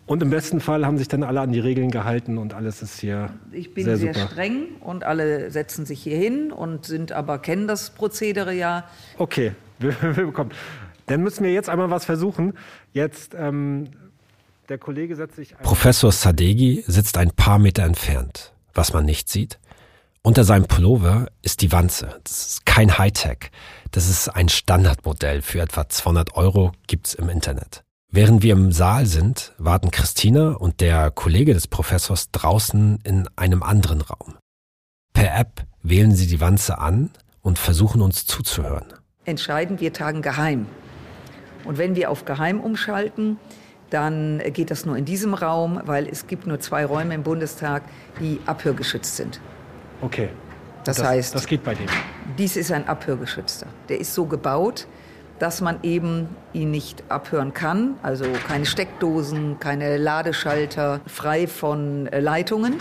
Und 0.06 0.22
im 0.22 0.30
besten 0.30 0.60
Fall 0.60 0.86
haben 0.86 0.98
sich 0.98 1.08
dann 1.08 1.24
alle 1.24 1.42
an 1.42 1.52
die 1.52 1.60
Regeln 1.60 1.90
gehalten 1.90 2.38
und 2.38 2.54
alles 2.54 2.82
ist 2.82 3.00
hier. 3.00 3.30
Ich 3.52 3.74
bin 3.74 3.86
sehr, 3.86 3.98
sehr, 3.98 4.14
super. 4.14 4.28
streng 4.28 4.68
und 4.82 5.04
alle 5.04 5.50
setzen 5.52 5.86
sich 5.86 6.04
hier 6.04 6.18
hin 6.18 6.52
und 6.52 6.86
sind 6.86 7.12
aber 7.12 7.40
kennen 7.40 7.68
das 7.68 7.92
Prozedere 7.92 8.54
ja. 8.54 8.84
Okay, 9.18 9.54
willkommen. 9.80 10.52
Dann 11.08 11.22
müssen 11.22 11.44
wir 11.44 11.54
jetzt 11.54 11.70
einmal 11.70 11.90
was 11.90 12.06
versuchen. 12.06 12.54
Jetzt 12.94 13.36
ähm, 13.38 13.90
der 14.70 14.78
Kollege 14.78 15.16
setzt 15.16 15.36
sich. 15.36 15.56
Professor 15.64 16.12
Sadegi 16.12 16.84
sitzt 16.88 17.18
ein 17.18 17.32
paar 17.32 17.58
Meter 17.58 17.84
entfernt. 17.84 18.54
Was 18.74 18.94
man 18.94 19.06
nicht 19.06 19.30
sieht, 19.30 19.60
unter 20.24 20.44
seinem 20.44 20.66
Pullover 20.66 21.28
ist 21.42 21.62
die 21.62 21.72
Wanze. 21.72 22.20
Das 22.24 22.48
ist 22.48 22.66
kein 22.66 22.98
Hightech. 22.98 23.50
Das 23.92 24.08
ist 24.08 24.30
ein 24.30 24.50
Standardmodell 24.50 25.42
für 25.42 25.62
etwa 25.62 25.90
200 25.90 26.36
Euro, 26.36 26.74
gibt's 26.88 27.14
im 27.14 27.30
Internet. 27.30 27.84
Während 28.12 28.44
wir 28.44 28.54
im 28.54 28.72
Saal 28.72 29.06
sind, 29.06 29.54
warten 29.58 29.90
Christina 29.90 30.52
und 30.52 30.82
der 30.82 31.12
Kollege 31.12 31.54
des 31.54 31.68
Professors 31.68 32.30
draußen 32.32 33.00
in 33.04 33.28
einem 33.36 33.64
anderen 33.64 34.02
Raum. 34.02 34.36
Per 35.14 35.34
App 35.38 35.66
wählen 35.82 36.14
sie 36.14 36.28
die 36.28 36.42
Wanze 36.42 36.78
an 36.78 37.10
und 37.42 37.58
versuchen 37.58 38.02
uns 38.02 38.26
zuzuhören. 38.26 38.94
Entscheiden 39.26 39.80
wir 39.80 39.94
tagen 39.94 40.22
geheim. 40.22 40.68
Und 41.64 41.78
wenn 41.78 41.96
wir 41.96 42.12
auf 42.12 42.26
geheim 42.26 42.60
umschalten, 42.60 43.38
dann 43.90 44.40
geht 44.54 44.72
das 44.72 44.86
nur 44.86 44.98
in 44.98 45.06
diesem 45.06 45.34
Raum, 45.34 45.82
weil 45.86 46.08
es 46.08 46.28
gibt 46.28 46.48
nur 46.48 46.60
zwei 46.60 46.86
Räume 46.86 47.16
im 47.16 47.24
Bundestag, 47.24 47.84
die 48.20 48.40
abhörgeschützt 48.46 49.16
sind. 49.16 49.40
Okay. 50.02 50.30
Das, 50.84 50.98
das 50.98 51.08
heißt, 51.08 51.36
das 51.36 51.46
geht 51.46 51.64
bei 51.64 51.76
dem. 51.76 51.86
Dies 52.38 52.58
ist 52.58 52.72
ein 52.72 52.88
Abhörgeschützter. 52.88 53.68
Der 53.88 54.00
ist 54.00 54.14
so 54.16 54.26
gebaut, 54.26 54.88
dass 55.38 55.62
man 55.62 55.80
eben 55.84 56.28
ihn 56.54 56.72
nicht 56.72 57.04
abhören 57.10 57.54
kann. 57.54 57.96
Also 58.02 58.26
keine 58.48 58.66
Steckdosen, 58.66 59.60
keine 59.60 59.98
Ladeschalter, 59.98 61.02
frei 61.06 61.48
von 61.48 62.08
äh, 62.08 62.20
Leitungen. 62.20 62.80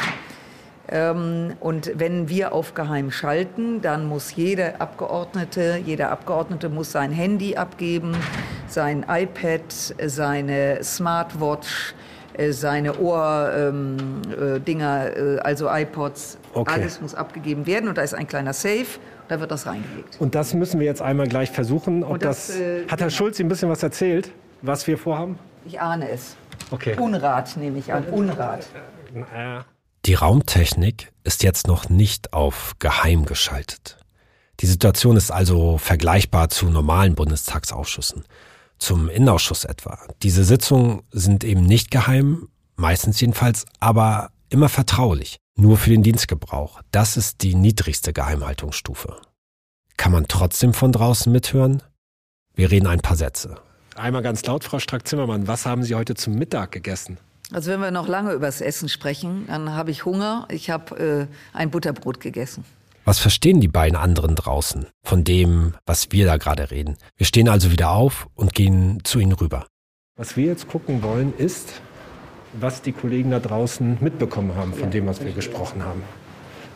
Ähm, 0.88 1.54
und 1.60 1.92
wenn 1.94 2.28
wir 2.28 2.52
auf 2.52 2.74
Geheim 2.74 3.10
schalten, 3.10 3.80
dann 3.80 4.06
muss 4.06 4.34
jeder 4.34 4.80
Abgeordnete, 4.80 5.80
jeder 5.84 6.10
Abgeordnete 6.10 6.68
muss 6.68 6.90
sein 6.90 7.12
Handy 7.12 7.56
abgeben, 7.56 8.16
sein 8.66 9.06
iPad, 9.08 9.62
seine 10.06 10.82
Smartwatch, 10.82 11.94
äh, 12.34 12.52
seine 12.52 12.98
Ohrdinger, 12.98 13.56
ähm, 15.16 15.36
äh, 15.38 15.40
also 15.40 15.70
iPods, 15.70 16.38
okay. 16.54 16.72
alles 16.72 17.00
muss 17.00 17.14
abgegeben 17.14 17.66
werden 17.66 17.88
und 17.88 17.98
da 17.98 18.02
ist 18.02 18.14
ein 18.14 18.26
kleiner 18.26 18.52
Safe 18.52 18.86
da 19.30 19.38
wird 19.38 19.52
das 19.52 19.66
reingelegt. 19.66 20.16
Und 20.18 20.34
das 20.34 20.54
müssen 20.54 20.80
wir 20.80 20.86
jetzt 20.86 21.00
einmal 21.00 21.28
gleich 21.28 21.50
versuchen. 21.50 22.02
Ob 22.02 22.18
das, 22.18 22.48
das 22.48 22.56
äh, 22.56 22.82
hat 22.82 22.98
Herr 22.98 23.08
genau. 23.08 23.10
Schulz 23.10 23.38
Ihnen 23.38 23.46
ein 23.46 23.50
bisschen 23.50 23.68
was 23.68 23.82
erzählt, 23.82 24.32
was 24.60 24.86
wir 24.88 24.98
vorhaben? 24.98 25.38
Ich 25.64 25.80
ahne 25.80 26.10
es. 26.10 26.36
Okay. 26.72 26.96
Unrat 26.98 27.56
nehme 27.56 27.78
ich 27.78 27.92
an. 27.92 28.04
Unrat. 28.06 28.66
Die 30.04 30.14
Raumtechnik 30.14 31.12
ist 31.22 31.44
jetzt 31.44 31.68
noch 31.68 31.88
nicht 31.88 32.32
auf 32.32 32.72
geheim 32.80 33.24
geschaltet. 33.24 33.98
Die 34.58 34.66
Situation 34.66 35.16
ist 35.16 35.30
also 35.30 35.78
vergleichbar 35.78 36.48
zu 36.48 36.66
normalen 36.66 37.14
Bundestagsausschüssen. 37.14 38.24
Zum 38.78 39.08
Innenausschuss 39.08 39.64
etwa. 39.64 39.98
Diese 40.22 40.42
Sitzungen 40.42 41.02
sind 41.12 41.44
eben 41.44 41.62
nicht 41.62 41.92
geheim, 41.92 42.48
meistens 42.74 43.20
jedenfalls, 43.20 43.64
aber 43.78 44.30
immer 44.48 44.68
vertraulich. 44.68 45.36
Nur 45.60 45.76
für 45.76 45.90
den 45.90 46.02
Dienstgebrauch. 46.02 46.80
Das 46.90 47.18
ist 47.18 47.42
die 47.42 47.54
niedrigste 47.54 48.14
Geheimhaltungsstufe. 48.14 49.20
Kann 49.98 50.10
man 50.10 50.26
trotzdem 50.26 50.72
von 50.72 50.90
draußen 50.90 51.30
mithören? 51.30 51.82
Wir 52.54 52.70
reden 52.70 52.86
ein 52.86 53.00
paar 53.00 53.18
Sätze. 53.18 53.56
Einmal 53.94 54.22
ganz 54.22 54.42
laut, 54.46 54.64
Frau 54.64 54.78
Strack-Zimmermann, 54.78 55.48
was 55.48 55.66
haben 55.66 55.82
Sie 55.82 55.94
heute 55.94 56.14
zum 56.14 56.36
Mittag 56.36 56.72
gegessen? 56.72 57.18
Also 57.52 57.70
wenn 57.70 57.80
wir 57.80 57.90
noch 57.90 58.08
lange 58.08 58.32
über 58.32 58.46
das 58.46 58.62
Essen 58.62 58.88
sprechen, 58.88 59.48
dann 59.48 59.74
habe 59.74 59.90
ich 59.90 60.06
Hunger. 60.06 60.48
Ich 60.50 60.70
habe 60.70 61.28
äh, 61.28 61.54
ein 61.54 61.70
Butterbrot 61.70 62.20
gegessen. 62.20 62.64
Was 63.04 63.18
verstehen 63.18 63.60
die 63.60 63.68
beiden 63.68 63.96
anderen 63.96 64.36
draußen 64.36 64.86
von 65.04 65.24
dem, 65.24 65.74
was 65.84 66.10
wir 66.10 66.24
da 66.24 66.38
gerade 66.38 66.70
reden? 66.70 66.96
Wir 67.18 67.26
stehen 67.26 67.50
also 67.50 67.70
wieder 67.70 67.90
auf 67.90 68.28
und 68.34 68.54
gehen 68.54 69.00
zu 69.04 69.18
ihnen 69.18 69.32
rüber. 69.32 69.66
Was 70.16 70.38
wir 70.38 70.46
jetzt 70.46 70.68
gucken 70.68 71.02
wollen, 71.02 71.36
ist, 71.36 71.82
was 72.52 72.82
die 72.82 72.92
Kollegen 72.92 73.30
da 73.30 73.38
draußen 73.38 73.98
mitbekommen 74.00 74.54
haben 74.56 74.72
von 74.72 74.90
dem, 74.90 75.06
was 75.06 75.24
wir 75.24 75.32
gesprochen 75.32 75.84
haben. 75.84 76.02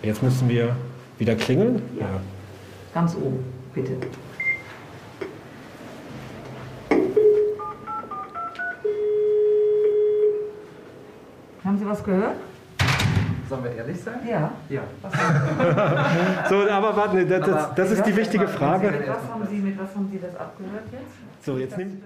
Jetzt 0.03 0.23
müssen 0.23 0.49
wir 0.49 0.77
wieder 1.19 1.35
klingeln. 1.35 1.83
Ja. 1.99 2.21
Ganz 2.93 3.15
oben, 3.17 3.45
bitte. 3.75 3.93
Haben 11.65 11.79
Sie 11.79 11.87
was 11.87 12.05
gehört? 12.05 12.37
Sollen 13.49 13.65
wir 13.65 13.73
ehrlich 13.73 14.01
sein? 14.01 14.21
Ja. 14.29 14.53
Ja. 14.69 14.83
so, 16.49 16.69
aber 16.71 16.97
warten, 16.97 17.29
das, 17.29 17.47
das, 17.47 17.75
das 17.75 17.91
ist 17.91 18.05
die 18.05 18.17
wichtige 18.17 18.49
Frage. 18.49 18.91
Mit 18.91 19.09
was, 19.09 19.17
haben 19.29 19.47
Sie, 19.51 19.57
mit 19.57 19.79
was 19.79 19.95
haben 19.95 20.09
Sie 20.11 20.19
das 20.19 20.37
abgehört 20.37 20.85
jetzt? 20.93 21.45
So, 21.45 21.59
jetzt 21.59 21.77
nehmen 21.77 22.03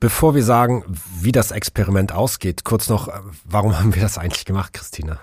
Bevor 0.00 0.34
wir 0.34 0.42
sagen, 0.42 0.82
wie 1.20 1.30
das 1.30 1.50
Experiment 1.50 2.12
ausgeht, 2.12 2.64
kurz 2.64 2.88
noch, 2.88 3.08
äh, 3.08 3.12
warum 3.44 3.78
haben 3.78 3.94
wir 3.94 4.00
das 4.00 4.16
eigentlich 4.16 4.46
gemacht, 4.46 4.72
Christina? 4.72 5.20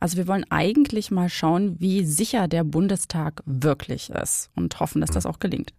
Also 0.00 0.16
wir 0.16 0.26
wollen 0.26 0.44
eigentlich 0.50 1.10
mal 1.10 1.28
schauen, 1.28 1.76
wie 1.80 2.04
sicher 2.04 2.48
der 2.48 2.64
Bundestag 2.64 3.42
wirklich 3.46 4.10
ist 4.10 4.50
und 4.56 4.78
hoffen, 4.80 5.00
dass 5.00 5.10
das 5.10 5.24
auch 5.24 5.38
gelingt. 5.38 5.72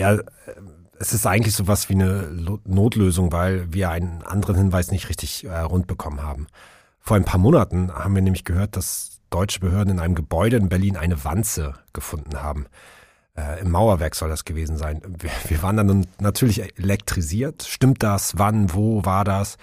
Ja, 0.00 0.14
äh, 0.14 0.24
es 0.98 1.12
ist 1.12 1.26
eigentlich 1.26 1.54
sowas 1.54 1.88
wie 1.88 1.94
eine 1.94 2.28
Notlösung, 2.64 3.30
weil 3.30 3.72
wir 3.72 3.90
einen 3.90 4.22
anderen 4.22 4.56
Hinweis 4.56 4.90
nicht 4.90 5.08
richtig 5.08 5.44
äh, 5.44 5.60
rund 5.60 5.86
bekommen 5.86 6.22
haben. 6.22 6.48
Vor 6.98 7.16
ein 7.16 7.24
paar 7.24 7.38
Monaten 7.38 7.92
haben 7.92 8.16
wir 8.16 8.22
nämlich 8.22 8.44
gehört, 8.44 8.76
dass 8.76 9.20
deutsche 9.30 9.60
Behörden 9.60 9.94
in 9.94 10.00
einem 10.00 10.16
Gebäude 10.16 10.56
in 10.56 10.68
Berlin 10.68 10.96
eine 10.96 11.24
Wanze 11.24 11.74
gefunden 11.92 12.42
haben. 12.42 12.66
Äh, 13.38 13.60
Im 13.60 13.70
Mauerwerk 13.70 14.16
soll 14.16 14.28
das 14.28 14.44
gewesen 14.44 14.76
sein. 14.76 15.00
Wir, 15.20 15.30
wir 15.46 15.62
waren 15.62 15.76
dann 15.76 16.06
natürlich 16.18 16.76
elektrisiert. 16.78 17.62
Stimmt 17.62 18.02
das? 18.02 18.36
Wann? 18.36 18.74
Wo 18.74 19.04
war 19.04 19.24
das? 19.24 19.58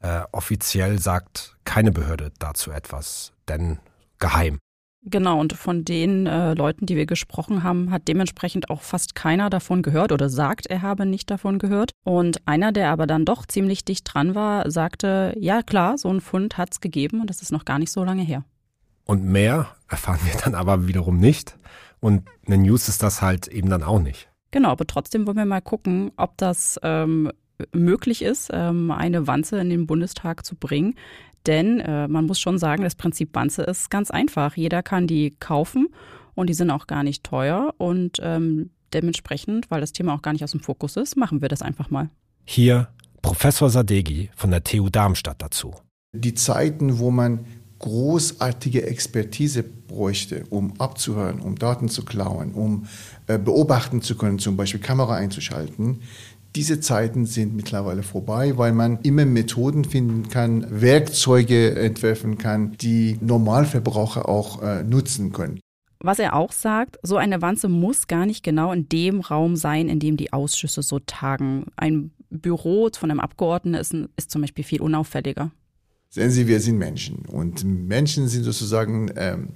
Äh, 0.00 0.22
offiziell 0.32 0.98
sagt 0.98 1.56
keine 1.64 1.92
Behörde 1.92 2.32
dazu 2.38 2.70
etwas, 2.70 3.32
denn 3.48 3.78
geheim. 4.18 4.58
Genau, 5.02 5.40
und 5.40 5.54
von 5.54 5.84
den 5.84 6.26
äh, 6.26 6.52
Leuten, 6.54 6.84
die 6.86 6.96
wir 6.96 7.06
gesprochen 7.06 7.62
haben, 7.62 7.90
hat 7.90 8.06
dementsprechend 8.06 8.68
auch 8.68 8.82
fast 8.82 9.14
keiner 9.14 9.48
davon 9.48 9.82
gehört 9.82 10.12
oder 10.12 10.28
sagt, 10.28 10.66
er 10.66 10.82
habe 10.82 11.06
nicht 11.06 11.30
davon 11.30 11.58
gehört. 11.58 11.92
Und 12.04 12.46
einer, 12.46 12.70
der 12.70 12.90
aber 12.90 13.06
dann 13.06 13.24
doch 13.24 13.46
ziemlich 13.46 13.84
dicht 13.84 14.12
dran 14.12 14.34
war, 14.34 14.70
sagte, 14.70 15.34
ja 15.38 15.62
klar, 15.62 15.96
so 15.96 16.10
ein 16.10 16.20
Fund 16.20 16.58
hat 16.58 16.70
es 16.72 16.80
gegeben 16.80 17.20
und 17.20 17.30
das 17.30 17.40
ist 17.40 17.50
noch 17.50 17.64
gar 17.64 17.78
nicht 17.78 17.92
so 17.92 18.04
lange 18.04 18.22
her. 18.22 18.44
Und 19.04 19.24
mehr 19.24 19.68
erfahren 19.88 20.20
wir 20.24 20.38
dann 20.42 20.54
aber 20.54 20.86
wiederum 20.86 21.18
nicht. 21.18 21.58
Und 22.00 22.28
eine 22.46 22.58
News 22.58 22.88
ist 22.88 23.02
das 23.02 23.22
halt 23.22 23.46
eben 23.48 23.68
dann 23.68 23.82
auch 23.82 24.00
nicht. 24.00 24.28
Genau, 24.50 24.70
aber 24.70 24.86
trotzdem 24.86 25.26
wollen 25.26 25.36
wir 25.36 25.44
mal 25.44 25.60
gucken, 25.60 26.10
ob 26.16 26.36
das 26.36 26.78
ähm, 26.82 27.30
möglich 27.72 28.22
ist, 28.22 28.50
ähm, 28.52 28.90
eine 28.90 29.26
Wanze 29.26 29.60
in 29.60 29.70
den 29.70 29.86
Bundestag 29.86 30.44
zu 30.44 30.56
bringen. 30.56 30.94
Denn 31.46 31.80
äh, 31.80 32.08
man 32.08 32.26
muss 32.26 32.40
schon 32.40 32.58
sagen, 32.58 32.82
das 32.82 32.94
Prinzip 32.94 33.30
Wanze 33.34 33.62
ist 33.62 33.90
ganz 33.90 34.10
einfach. 34.10 34.56
Jeder 34.56 34.82
kann 34.82 35.06
die 35.06 35.30
kaufen 35.40 35.88
und 36.34 36.48
die 36.48 36.54
sind 36.54 36.70
auch 36.70 36.86
gar 36.86 37.02
nicht 37.02 37.24
teuer. 37.24 37.74
Und 37.78 38.18
ähm, 38.20 38.70
dementsprechend, 38.92 39.70
weil 39.70 39.80
das 39.80 39.92
Thema 39.92 40.14
auch 40.14 40.22
gar 40.22 40.32
nicht 40.32 40.44
aus 40.44 40.50
dem 40.52 40.60
Fokus 40.60 40.96
ist, 40.96 41.16
machen 41.16 41.40
wir 41.40 41.48
das 41.48 41.62
einfach 41.62 41.90
mal. 41.90 42.10
Hier 42.44 42.88
Professor 43.22 43.70
Sadegi 43.70 44.30
von 44.34 44.50
der 44.50 44.64
TU 44.64 44.88
Darmstadt 44.88 45.40
dazu. 45.40 45.74
Die 46.12 46.34
Zeiten, 46.34 46.98
wo 46.98 47.10
man 47.10 47.46
großartige 47.80 48.86
Expertise 48.86 49.62
bräuchte, 49.62 50.44
um 50.50 50.80
abzuhören, 50.80 51.40
um 51.40 51.56
Daten 51.56 51.88
zu 51.88 52.04
klauen, 52.04 52.52
um 52.52 52.86
äh, 53.26 53.38
beobachten 53.38 54.00
zu 54.02 54.16
können, 54.16 54.38
zum 54.38 54.56
Beispiel 54.56 54.80
Kamera 54.80 55.16
einzuschalten. 55.16 56.00
Diese 56.56 56.80
Zeiten 56.80 57.26
sind 57.26 57.54
mittlerweile 57.54 58.02
vorbei, 58.02 58.58
weil 58.58 58.72
man 58.72 58.98
immer 59.02 59.24
Methoden 59.24 59.84
finden 59.84 60.28
kann, 60.28 60.66
Werkzeuge 60.68 61.76
entwerfen 61.76 62.38
kann, 62.38 62.76
die 62.80 63.18
Normalverbraucher 63.20 64.28
auch 64.28 64.62
äh, 64.62 64.82
nutzen 64.82 65.32
können. 65.32 65.60
Was 66.02 66.18
er 66.18 66.34
auch 66.34 66.52
sagt, 66.52 66.98
so 67.02 67.18
eine 67.18 67.42
Wanze 67.42 67.68
muss 67.68 68.08
gar 68.08 68.26
nicht 68.26 68.42
genau 68.42 68.72
in 68.72 68.88
dem 68.88 69.20
Raum 69.20 69.54
sein, 69.54 69.88
in 69.88 70.00
dem 70.00 70.16
die 70.16 70.32
Ausschüsse 70.32 70.82
so 70.82 70.98
tagen. 70.98 71.66
Ein 71.76 72.10
Büro 72.30 72.88
von 72.92 73.10
einem 73.10 73.20
Abgeordneten 73.20 73.74
ist, 73.78 73.94
ist 74.16 74.30
zum 74.30 74.40
Beispiel 74.40 74.64
viel 74.64 74.80
unauffälliger. 74.80 75.52
Sehen 76.12 76.32
Sie, 76.32 76.48
wir 76.48 76.58
sind 76.58 76.76
Menschen 76.76 77.24
und 77.26 77.62
Menschen 77.64 78.26
sind 78.26 78.42
sozusagen, 78.42 79.12
ähm, 79.14 79.50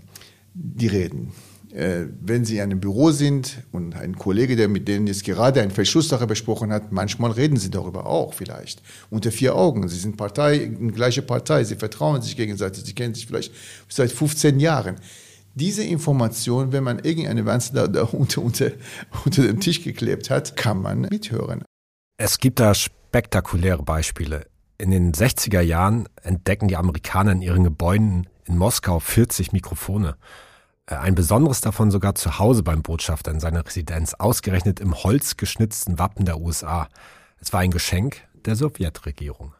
die 0.54 0.86
reden. 0.86 1.32
Äh, 1.72 2.06
wenn 2.20 2.44
Sie 2.44 2.58
in 2.58 2.62
einem 2.62 2.78
Büro 2.78 3.10
sind 3.10 3.64
und 3.72 3.96
ein 3.96 4.14
Kollege, 4.16 4.54
der 4.54 4.68
mit 4.68 4.86
denen 4.86 5.08
jetzt 5.08 5.24
gerade 5.24 5.60
eine 5.60 5.72
Verschlusssache 5.72 6.28
besprochen 6.28 6.72
hat, 6.72 6.92
manchmal 6.92 7.32
reden 7.32 7.56
Sie 7.56 7.70
darüber 7.70 8.06
auch 8.06 8.34
vielleicht. 8.34 8.82
Unter 9.10 9.32
vier 9.32 9.56
Augen. 9.56 9.88
Sie 9.88 9.98
sind 9.98 10.16
Partei, 10.16 10.64
eine 10.64 10.92
gleiche 10.92 11.22
Partei, 11.22 11.64
Sie 11.64 11.74
vertrauen 11.74 12.22
sich 12.22 12.36
gegenseitig, 12.36 12.84
Sie 12.84 12.94
kennen 12.94 13.14
sich 13.14 13.26
vielleicht 13.26 13.52
seit 13.88 14.12
15 14.12 14.60
Jahren. 14.60 14.94
Diese 15.56 15.82
Information, 15.82 16.70
wenn 16.70 16.84
man 16.84 17.00
irgendeine 17.00 17.46
Wanze 17.46 17.74
da, 17.74 17.88
da 17.88 18.02
unter, 18.04 18.42
unter, 18.42 18.70
unter 19.24 19.42
dem 19.42 19.58
Tisch 19.58 19.82
geklebt 19.82 20.30
hat, 20.30 20.56
kann 20.56 20.80
man 20.80 21.00
mithören. 21.00 21.64
Es 22.16 22.38
gibt 22.38 22.60
da 22.60 22.74
spektakuläre 22.74 23.82
Beispiele. 23.82 24.46
In 24.76 24.90
den 24.90 25.12
60er 25.12 25.60
Jahren 25.60 26.08
entdecken 26.22 26.68
die 26.68 26.76
Amerikaner 26.76 27.32
in 27.32 27.42
ihren 27.42 27.64
Gebäuden 27.64 28.28
in 28.44 28.58
Moskau 28.58 28.98
40 28.98 29.52
Mikrofone. 29.52 30.16
Äh, 30.86 30.96
ein 30.96 31.14
besonderes 31.14 31.60
davon 31.60 31.90
sogar 31.90 32.14
zu 32.14 32.38
Hause 32.38 32.62
beim 32.62 32.82
Botschafter 32.82 33.30
in 33.30 33.40
seiner 33.40 33.64
Residenz, 33.64 34.14
ausgerechnet 34.14 34.80
im 34.80 34.94
holzgeschnitzten 34.94 35.98
Wappen 35.98 36.24
der 36.24 36.40
USA. 36.40 36.88
Es 37.38 37.52
war 37.52 37.60
ein 37.60 37.70
Geschenk 37.70 38.22
der 38.44 38.56
Sowjetregierung. 38.56 39.54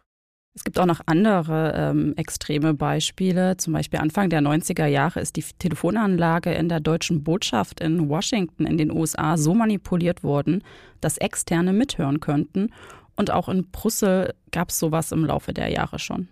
Es 0.57 0.63
gibt 0.63 0.79
auch 0.79 0.87
noch 0.87 1.01
andere 1.07 1.73
ähm, 1.75 2.15
extreme 2.17 2.75
Beispiele. 2.75 3.57
Zum 3.57 3.73
Beispiel 3.73 3.99
Anfang 3.99 4.31
der 4.31 4.41
90er 4.41 4.87
Jahre 4.87 5.19
ist 5.19 5.35
die 5.35 5.43
Telefonanlage 5.59 6.53
in 6.53 6.69
der 6.69 6.79
deutschen 6.79 7.25
Botschaft 7.25 7.81
in 7.81 8.09
Washington 8.09 8.65
in 8.65 8.79
den 8.79 8.93
USA 8.93 9.37
so 9.37 9.53
manipuliert 9.53 10.23
worden, 10.23 10.63
dass 11.01 11.19
Externe 11.19 11.73
mithören 11.73 12.21
könnten. 12.21 12.71
Und 13.17 13.31
auch 13.31 13.49
in 13.49 13.71
Brüssel 13.71 14.35
gab 14.51 14.71
es 14.71 14.79
sowas 14.79 15.13
im 15.13 15.25
Laufe 15.25 15.53
der 15.53 15.69
Jahre 15.69 15.99
schon. 15.99 16.29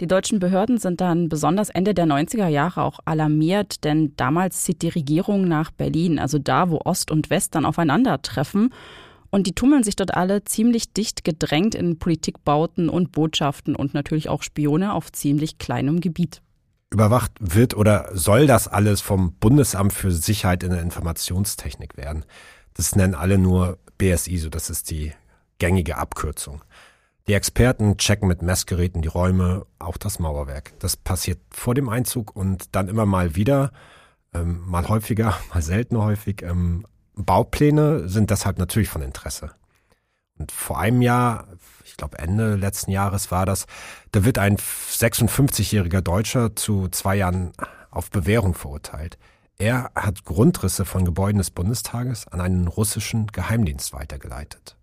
Die 0.00 0.06
deutschen 0.06 0.40
Behörden 0.40 0.76
sind 0.76 1.00
dann 1.00 1.30
besonders 1.30 1.70
Ende 1.70 1.94
der 1.94 2.04
90er 2.04 2.48
Jahre 2.48 2.82
auch 2.82 3.00
alarmiert, 3.06 3.82
denn 3.82 4.12
damals 4.16 4.62
zieht 4.62 4.82
die 4.82 4.90
Regierung 4.90 5.48
nach 5.48 5.70
Berlin, 5.70 6.18
also 6.18 6.38
da, 6.38 6.68
wo 6.68 6.80
Ost 6.84 7.10
und 7.10 7.30
West 7.30 7.54
dann 7.54 7.64
aufeinandertreffen. 7.64 8.74
Und 9.30 9.46
die 9.46 9.54
tummeln 9.54 9.82
sich 9.82 9.96
dort 9.96 10.14
alle 10.14 10.44
ziemlich 10.44 10.92
dicht 10.92 11.24
gedrängt 11.24 11.74
in 11.74 11.98
Politikbauten 11.98 12.90
und 12.90 13.10
Botschaften 13.12 13.74
und 13.74 13.94
natürlich 13.94 14.28
auch 14.28 14.42
Spione 14.42 14.92
auf 14.92 15.12
ziemlich 15.12 15.56
kleinem 15.56 16.00
Gebiet. 16.00 16.42
Überwacht 16.92 17.32
wird 17.40 17.74
oder 17.74 18.10
soll 18.12 18.46
das 18.46 18.68
alles 18.68 19.00
vom 19.00 19.32
Bundesamt 19.32 19.92
für 19.92 20.12
Sicherheit 20.12 20.62
in 20.62 20.70
der 20.70 20.82
Informationstechnik 20.82 21.96
werden. 21.96 22.24
Das 22.74 22.94
nennen 22.94 23.14
alle 23.14 23.38
nur 23.38 23.78
BSI, 23.98 24.38
so 24.38 24.50
das 24.50 24.70
ist 24.70 24.90
die 24.90 25.12
gängige 25.58 25.96
Abkürzung. 25.96 26.62
Die 27.26 27.34
Experten 27.34 27.96
checken 27.96 28.28
mit 28.28 28.42
Messgeräten 28.42 29.02
die 29.02 29.08
Räume, 29.08 29.66
auch 29.80 29.96
das 29.96 30.20
Mauerwerk. 30.20 30.78
Das 30.78 30.96
passiert 30.96 31.40
vor 31.50 31.74
dem 31.74 31.88
Einzug 31.88 32.36
und 32.36 32.74
dann 32.76 32.88
immer 32.88 33.04
mal 33.04 33.34
wieder, 33.34 33.72
ähm, 34.32 34.62
mal 34.66 34.88
häufiger, 34.88 35.36
mal 35.52 35.62
selten 35.62 35.98
häufig. 35.98 36.42
Ähm, 36.42 36.86
Baupläne 37.14 38.08
sind 38.08 38.30
deshalb 38.30 38.58
natürlich 38.58 38.88
von 38.88 39.02
Interesse. 39.02 39.50
Und 40.38 40.52
vor 40.52 40.78
einem 40.78 41.02
Jahr, 41.02 41.48
ich 41.84 41.96
glaube 41.96 42.18
Ende 42.18 42.56
letzten 42.56 42.90
Jahres 42.90 43.30
war 43.30 43.46
das, 43.46 43.66
da 44.12 44.24
wird 44.24 44.38
ein 44.38 44.58
56-jähriger 44.58 46.02
Deutscher 46.02 46.54
zu 46.54 46.88
zwei 46.88 47.16
Jahren 47.16 47.52
auf 47.90 48.10
Bewährung 48.10 48.54
verurteilt. 48.54 49.18
Er 49.58 49.90
hat 49.94 50.24
Grundrisse 50.24 50.84
von 50.84 51.06
Gebäuden 51.06 51.38
des 51.38 51.50
Bundestages 51.50 52.28
an 52.28 52.42
einen 52.42 52.68
russischen 52.68 53.28
Geheimdienst 53.28 53.94
weitergeleitet. 53.94 54.76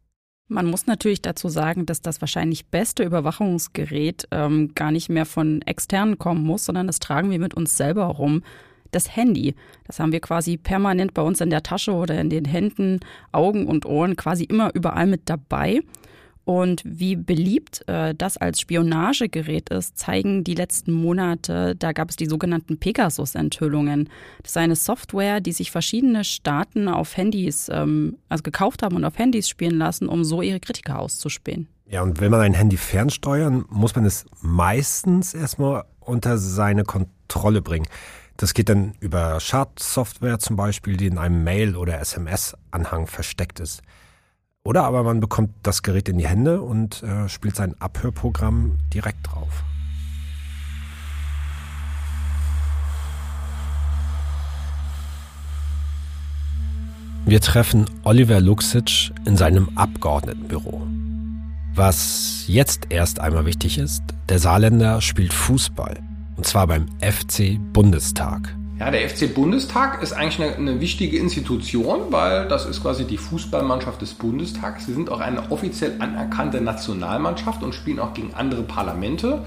Man 0.47 0.67
muss 0.67 0.87
natürlich 0.87 1.21
dazu 1.21 1.47
sagen, 1.47 1.85
dass 1.85 2.01
das 2.01 2.21
wahrscheinlich 2.21 2.67
beste 2.67 3.03
Überwachungsgerät 3.03 4.27
ähm, 4.31 4.73
gar 4.75 4.91
nicht 4.91 5.09
mehr 5.09 5.25
von 5.25 5.61
externen 5.61 6.17
kommen 6.17 6.43
muss, 6.43 6.65
sondern 6.65 6.87
das 6.87 6.99
tragen 6.99 7.31
wir 7.31 7.39
mit 7.39 7.53
uns 7.53 7.77
selber 7.77 8.05
rum 8.05 8.43
das 8.93 9.15
Handy. 9.15 9.55
Das 9.85 9.99
haben 9.99 10.11
wir 10.11 10.19
quasi 10.21 10.57
permanent 10.57 11.13
bei 11.13 11.21
uns 11.21 11.41
in 11.41 11.49
der 11.49 11.63
Tasche 11.63 11.93
oder 11.93 12.19
in 12.19 12.29
den 12.29 12.45
Händen, 12.45 12.99
Augen 13.31 13.65
und 13.67 13.85
Ohren 13.85 14.15
quasi 14.15 14.43
immer 14.43 14.73
überall 14.73 15.07
mit 15.07 15.29
dabei. 15.29 15.81
Und 16.45 16.81
wie 16.85 17.15
beliebt 17.15 17.87
äh, 17.87 18.13
das 18.13 18.35
als 18.37 18.59
Spionagegerät 18.59 19.69
ist, 19.69 19.97
zeigen 19.97 20.43
die 20.43 20.55
letzten 20.55 20.91
Monate. 20.91 21.75
Da 21.77 21.93
gab 21.93 22.09
es 22.09 22.17
die 22.17 22.25
sogenannten 22.25 22.77
Pegasus-Enthüllungen. 22.77 24.09
Das 24.41 24.51
ist 24.51 24.57
eine 24.57 24.75
Software, 24.75 25.39
die 25.39 25.53
sich 25.53 25.71
verschiedene 25.71 26.25
Staaten 26.25 26.89
auf 26.89 27.15
Handys, 27.15 27.69
ähm, 27.69 28.17
also 28.27 28.43
gekauft 28.43 28.83
haben 28.83 28.97
und 28.97 29.05
auf 29.05 29.17
Handys 29.17 29.47
spielen 29.47 29.77
lassen, 29.77 30.09
um 30.09 30.25
so 30.25 30.41
ihre 30.41 30.59
Kritiker 30.59 30.99
auszuspähen. 30.99 31.67
Ja, 31.85 32.01
und 32.01 32.19
will 32.19 32.29
man 32.29 32.41
ein 32.41 32.53
Handy 32.53 32.75
fernsteuern, 32.77 33.65
muss 33.69 33.95
man 33.95 34.05
es 34.05 34.25
meistens 34.41 35.33
erstmal 35.33 35.85
unter 35.99 36.37
seine 36.37 36.83
Kontrolle 36.83 37.61
bringen. 37.61 37.87
Das 38.35 38.53
geht 38.53 38.67
dann 38.67 38.95
über 38.99 39.39
Schadsoftware 39.39 40.39
zum 40.39 40.55
Beispiel, 40.55 40.97
die 40.97 41.05
in 41.05 41.17
einem 41.17 41.43
Mail- 41.43 41.75
oder 41.75 41.99
SMS-Anhang 41.99 43.07
versteckt 43.07 43.59
ist. 43.59 43.81
Oder 44.65 44.85
aber 44.85 45.03
man 45.03 45.19
bekommt 45.19 45.51
das 45.63 45.83
Gerät 45.83 46.07
in 46.07 46.17
die 46.17 46.27
Hände 46.27 46.61
und 46.61 47.03
äh, 47.03 47.27
spielt 47.27 47.57
sein 47.57 47.75
Abhörprogramm 47.81 48.77
direkt 48.93 49.27
drauf. 49.27 49.63
Wir 57.25 57.41
treffen 57.41 57.85
Oliver 58.03 58.39
Luxic 58.39 59.11
in 59.25 59.35
seinem 59.35 59.69
Abgeordnetenbüro. 59.75 60.87
Was 61.75 62.45
jetzt 62.47 62.87
erst 62.89 63.19
einmal 63.19 63.45
wichtig 63.45 63.77
ist, 63.77 64.03
der 64.29 64.39
Saarländer 64.39 65.01
spielt 65.01 65.33
Fußball. 65.33 65.99
Und 66.37 66.45
zwar 66.45 66.67
beim 66.67 66.85
FC 67.01 67.59
Bundestag. 67.73 68.55
Ja, 68.83 68.91
der 68.91 69.09
FC 69.09 69.33
Bundestag 69.33 70.03
ist 70.03 70.11
eigentlich 70.11 70.41
eine, 70.41 70.57
eine, 70.57 70.81
wichtige 70.81 71.17
Institution, 71.17 72.11
weil 72.11 72.49
das 72.49 72.65
ist 72.65 72.81
quasi 72.81 73.05
die 73.05 73.15
Fußballmannschaft 73.15 74.01
des 74.01 74.13
Bundestags. 74.13 74.87
Sie 74.87 74.93
sind 74.93 75.09
auch 75.09 75.21
eine 75.21 75.53
offiziell 75.53 75.93
anerkannte 75.99 76.59
Nationalmannschaft 76.59 77.63
und 77.63 77.73
spielen 77.73 77.97
auch 77.99 78.13
gegen 78.13 78.33
andere 78.33 78.63
Parlamente. 78.63 79.45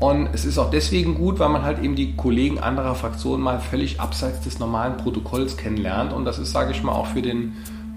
Und 0.00 0.30
es 0.32 0.44
ist 0.44 0.58
auch 0.58 0.68
deswegen 0.68 1.14
gut, 1.14 1.38
weil 1.38 1.50
man 1.50 1.62
halt 1.62 1.80
eben 1.80 1.94
die 1.94 2.16
Kollegen 2.16 2.58
anderer 2.58 2.96
Fraktionen 2.96 3.40
mal 3.40 3.60
völlig 3.60 4.00
abseits 4.00 4.40
des 4.40 4.58
normalen 4.58 4.96
Protokolls 4.96 5.56
kennenlernt. 5.56 6.12
Und 6.12 6.24
das 6.24 6.40
ist, 6.40 6.50
sage 6.50 6.72
ich 6.72 6.82
mal, 6.82 6.90
auch 6.90 7.06
für 7.06 7.22
den 7.22 7.52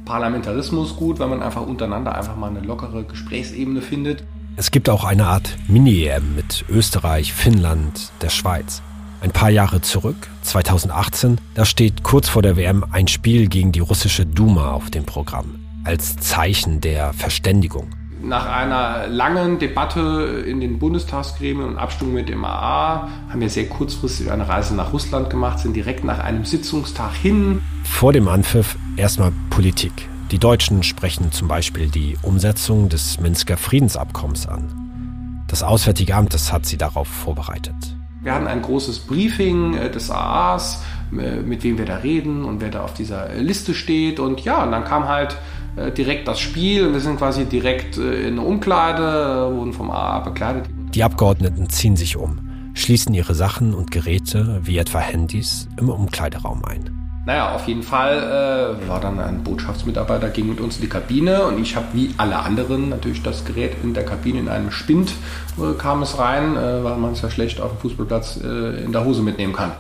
Parlamentarismus 0.06 0.98
gut, 0.98 1.18
weil 1.18 1.30
man 1.30 1.42
einfach 1.42 1.66
untereinander 1.66 2.14
einfach 2.14 2.36
mal 2.36 2.52
eine 2.52 2.60
lockere 2.60 3.06
Gesprächsebene 3.06 3.82
findet. 3.82 4.24
Es 4.56 4.70
gibt 4.70 4.88
auch 4.92 5.04
eine 5.04 5.26
Art 5.26 5.58
Mini-EM 5.68 6.36
mit 6.36 6.64
Österreich, 6.70 7.34
Finnland, 7.34 8.12
der 8.22 8.30
Schweiz. 8.30 8.84
Ein 9.22 9.32
paar 9.32 9.50
Jahre 9.50 9.82
zurück, 9.82 10.28
2018, 10.44 11.40
da 11.56 11.66
steht 11.66 12.04
kurz 12.04 12.30
vor 12.30 12.42
der 12.42 12.58
WM 12.58 12.86
ein 12.92 13.08
Spiel 13.08 13.48
gegen 13.48 13.72
die 13.72 13.80
russische 13.80 14.26
Duma 14.26 14.72
auf 14.72 14.90
dem 14.90 15.06
Programm, 15.06 15.56
als 15.84 16.18
Zeichen 16.18 16.82
der 16.82 17.14
Verständigung. 17.14 17.88
Nach 18.22 18.48
einer 18.48 19.08
langen 19.08 19.60
Debatte 19.60 20.44
in 20.48 20.60
den 20.60 20.80
Bundestagsgremien 20.80 21.68
und 21.68 21.78
Abstimmung 21.78 22.16
mit 22.16 22.30
dem 22.30 22.44
AA 22.44 23.08
haben 23.30 23.42
wir 23.42 23.50
sehr 23.50 23.68
kurzfristig 23.68 24.32
eine 24.32 24.48
Reise 24.48 24.76
nach 24.76 24.94
Russland 24.94 25.30
gemacht, 25.30 25.60
sind 25.60 25.76
direkt 25.76 26.04
nach 26.04 26.20
einem 26.20 26.44
Sitzungstag 26.44 27.14
hin. 27.14 27.62
Vor 27.84 28.14
dem 28.14 28.28
Anpfiff 28.28 28.78
erstmal 28.98 29.32
Politik. 29.50 30.10
Die 30.32 30.40
Deutschen 30.40 30.82
sprechen 30.82 31.32
zum 31.32 31.48
Beispiel 31.48 31.90
die 31.90 32.18
Umsetzung 32.24 32.90
des 32.90 33.20
Minsker 33.20 33.58
Friedensabkommens 33.58 34.48
an. 34.48 35.46
Das 35.48 35.62
Auswärtige 35.62 36.16
Amt 36.16 36.34
das 36.34 36.52
hat 36.52 36.66
sie 36.66 36.78
darauf 36.78 37.08
vorbereitet. 37.08 37.95
Wir 38.26 38.34
hatten 38.34 38.48
ein 38.48 38.64
großes 38.64 39.02
Briefing 39.02 39.76
äh, 39.76 39.92
des 39.92 40.10
AAs, 40.10 40.84
äh, 41.12 41.42
mit 41.42 41.64
wem 41.64 41.78
wir 41.78 41.86
da 41.86 41.98
reden 41.98 42.44
und 42.44 42.60
wer 42.60 42.72
da 42.72 42.84
auf 42.84 42.96
dieser 42.96 43.32
Liste 43.36 43.76
steht. 43.76 44.20
Und 44.20 44.42
ja, 44.42 44.64
und 44.64 44.72
dann 44.72 44.84
kam 44.84 45.08
halt 45.08 45.38
äh, 45.76 45.92
direkt 45.92 46.28
das 46.28 46.40
Spiel. 46.40 46.92
Wir 46.92 47.02
sind 47.02 47.18
quasi 47.20 47.46
direkt 47.46 47.98
in 47.98 48.40
eine 48.40 48.42
Umkleide, 48.42 49.56
wurden 49.56 49.74
vom 49.74 49.92
AA 49.92 50.22
bekleidet. 50.22 50.66
Die 50.96 51.04
Abgeordneten 51.04 51.70
ziehen 51.70 51.96
sich 51.96 52.18
um, 52.18 52.40
schließen 52.74 53.14
ihre 53.14 53.36
Sachen 53.36 53.76
und 53.76 53.92
Geräte, 53.92 54.60
wie 54.64 54.80
etwa 54.80 54.98
Handys, 54.98 55.70
im 55.78 55.90
Umkleideraum 55.90 56.66
ein. 56.66 57.05
Naja, 57.26 57.56
auf 57.56 57.68
jeden 57.68 57.82
Fall 57.82 58.78
äh, 58.84 58.88
war 58.88 59.00
dann 59.00 59.20
ein 59.20 59.44
Botschaftsmitarbeiter, 59.44 60.30
ging 60.30 60.48
mit 60.48 60.60
uns 60.60 60.76
in 60.76 60.84
die 60.84 60.90
Kabine 60.90 61.46
und 61.46 61.60
ich 61.60 61.76
habe 61.76 61.88
wie 61.94 62.14
alle 62.18 62.38
anderen 62.38 62.90
natürlich 62.90 63.24
das 63.24 63.46
Gerät 63.46 63.78
in 63.82 63.96
der 63.96 64.06
Kabine 64.06 64.40
in 64.40 64.48
einem 64.48 64.70
Spind 64.70 65.12
äh, 65.58 65.74
kam 65.76 66.04
es 66.04 66.20
rein, 66.20 66.56
äh, 66.56 66.84
weil 66.84 66.98
man 66.98 67.14
es 67.14 67.22
ja 67.24 67.32
schlecht 67.32 67.60
auf 67.60 67.72
dem 67.72 67.80
Fußballplatz 67.80 68.42
äh, 68.44 68.84
in 68.84 68.92
der 68.92 69.06
Hose 69.06 69.24
mitnehmen 69.24 69.54
kann. 69.54 69.72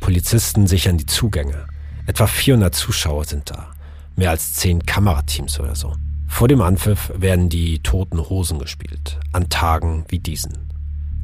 Polizisten 0.00 0.66
sichern 0.66 0.98
die 0.98 1.06
Zugänge. 1.06 1.66
Etwa 2.06 2.26
400 2.26 2.74
Zuschauer 2.74 3.26
sind 3.26 3.48
da. 3.48 3.68
Mehr 4.16 4.30
als 4.30 4.54
10 4.54 4.84
Kamerateams 4.84 5.60
oder 5.60 5.76
so. 5.76 5.94
Vor 6.26 6.48
dem 6.48 6.62
Anpfiff 6.62 7.12
werden 7.16 7.48
die 7.48 7.78
toten 7.78 8.18
Hosen 8.18 8.58
gespielt. 8.58 9.20
An 9.32 9.48
Tagen 9.50 10.04
wie 10.08 10.18
diesen. 10.18 10.68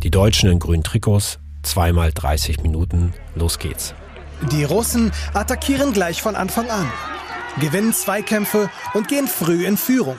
Die 0.05 0.13
Deutschen 0.13 0.51
in 0.51 0.61
grünen 0.61 0.85
Trikots, 0.85 1.41
zweimal 1.65 2.13
30 2.13 2.63
Minuten, 2.63 3.13
los 3.35 3.59
geht's. 3.59 3.95
Die 4.43 4.65
Russen 4.65 5.13
attackieren 5.35 5.93
gleich 5.93 6.23
von 6.23 6.37
Anfang 6.37 6.71
an, 6.71 6.91
gewinnen 7.59 7.93
Zweikämpfe 7.93 8.71
und 8.95 9.09
gehen 9.09 9.27
früh 9.27 9.67
in 9.67 9.77
Führung. 9.77 10.19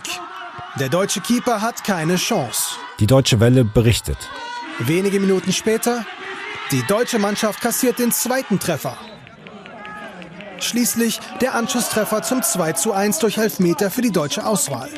Der 0.79 0.89
deutsche 0.89 1.21
Keeper 1.21 1.61
hat 1.61 1.83
keine 1.83 2.17
Chance. 2.17 2.75
Die 2.99 3.07
Deutsche 3.07 3.39
Welle 3.39 3.63
berichtet. 3.63 4.17
Wenige 4.79 5.19
Minuten 5.19 5.51
später, 5.51 6.05
die 6.71 6.83
deutsche 6.83 7.17
Mannschaft 7.17 7.61
kassiert 7.61 7.97
den 7.97 8.11
zweiten 8.11 8.59
Treffer. 8.59 8.97
Schließlich 10.59 11.19
der 11.41 11.55
Anschlusstreffer 11.55 12.21
zum 12.21 12.43
2 12.43 12.73
zu 12.73 12.91
1 12.91 13.19
durch 13.19 13.37
Elfmeter 13.37 13.89
für 13.89 14.01
die 14.01 14.11
deutsche 14.11 14.45
Auswahl. 14.45 14.89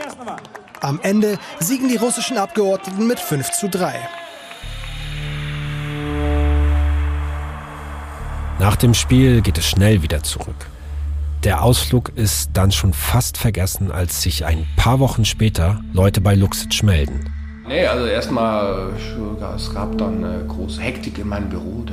Am 0.82 1.00
Ende 1.04 1.38
siegen 1.60 1.88
die 1.88 1.98
russischen 1.98 2.38
Abgeordneten 2.38 3.06
mit 3.06 3.20
5 3.20 3.52
zu 3.52 3.70
3. 3.70 3.94
Nach 8.62 8.76
dem 8.76 8.94
Spiel 8.94 9.42
geht 9.42 9.58
es 9.58 9.68
schnell 9.68 10.04
wieder 10.04 10.22
zurück. 10.22 10.68
Der 11.44 11.64
Ausflug 11.64 12.12
ist 12.16 12.52
dann 12.54 12.72
schon 12.72 12.94
fast 12.94 13.40
vergessen, 13.40 13.92
als 13.92 14.22
sich 14.22 14.46
ein 14.46 14.68
paar 14.78 15.00
Wochen 15.00 15.26
später 15.26 15.82
Leute 15.94 16.22
bei 16.22 16.36
Luxic 16.36 16.84
melden. 16.84 17.26
Nee, 17.68 17.88
also 17.88 18.06
erstmal, 18.06 18.92
es 19.56 19.74
gab 19.74 19.98
dann 19.98 20.24
eine 20.24 20.46
große 20.46 20.80
Hektik 20.80 21.18
in 21.18 21.30
meinem 21.30 21.50
Büro. 21.50 21.84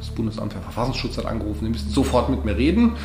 Das 0.00 0.08
Bundesamt 0.08 0.52
für 0.52 0.58
Verfassungsschutz 0.58 1.16
hat 1.16 1.26
angerufen, 1.26 1.66
die 1.66 1.70
müssen 1.70 1.90
sofort 1.90 2.28
mit 2.28 2.44
mir 2.44 2.56
reden. 2.56 2.96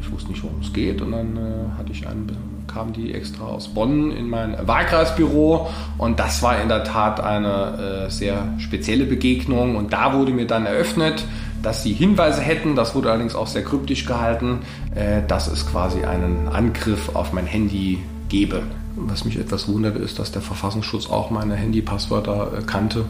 Ich 0.00 0.10
wusste 0.10 0.30
nicht, 0.30 0.42
worum 0.42 0.60
es 0.62 0.72
geht 0.72 1.02
und 1.02 1.12
dann 1.12 1.36
äh, 1.36 1.78
hatte 1.78 1.92
ich 1.92 2.08
einen 2.08 2.34
kamen 2.66 2.92
die 2.92 3.12
extra 3.12 3.44
aus 3.46 3.68
Bonn 3.68 4.12
in 4.12 4.28
mein 4.28 4.56
Wahlkreisbüro 4.66 5.68
und 5.98 6.20
das 6.20 6.42
war 6.42 6.60
in 6.62 6.68
der 6.68 6.84
Tat 6.84 7.20
eine 7.20 8.06
äh, 8.06 8.10
sehr 8.10 8.54
spezielle 8.58 9.06
Begegnung 9.06 9.76
und 9.76 9.92
da 9.92 10.14
wurde 10.14 10.32
mir 10.32 10.46
dann 10.46 10.66
eröffnet, 10.66 11.24
dass 11.62 11.82
sie 11.82 11.92
Hinweise 11.92 12.40
hätten, 12.40 12.74
das 12.74 12.94
wurde 12.94 13.10
allerdings 13.10 13.34
auch 13.34 13.46
sehr 13.46 13.64
kryptisch 13.64 14.06
gehalten, 14.06 14.60
äh, 14.94 15.22
dass 15.26 15.46
es 15.48 15.66
quasi 15.66 16.04
einen 16.04 16.48
Angriff 16.48 17.14
auf 17.14 17.32
mein 17.32 17.46
Handy 17.46 17.98
gebe. 18.28 18.62
Was 18.96 19.24
mich 19.24 19.38
etwas 19.38 19.68
wundert, 19.68 19.96
ist, 19.96 20.18
dass 20.18 20.32
der 20.32 20.42
Verfassungsschutz 20.42 21.08
auch 21.08 21.30
meine 21.30 21.54
Handypasswörter 21.54 22.58
äh, 22.58 22.62
kannte. 22.62 23.04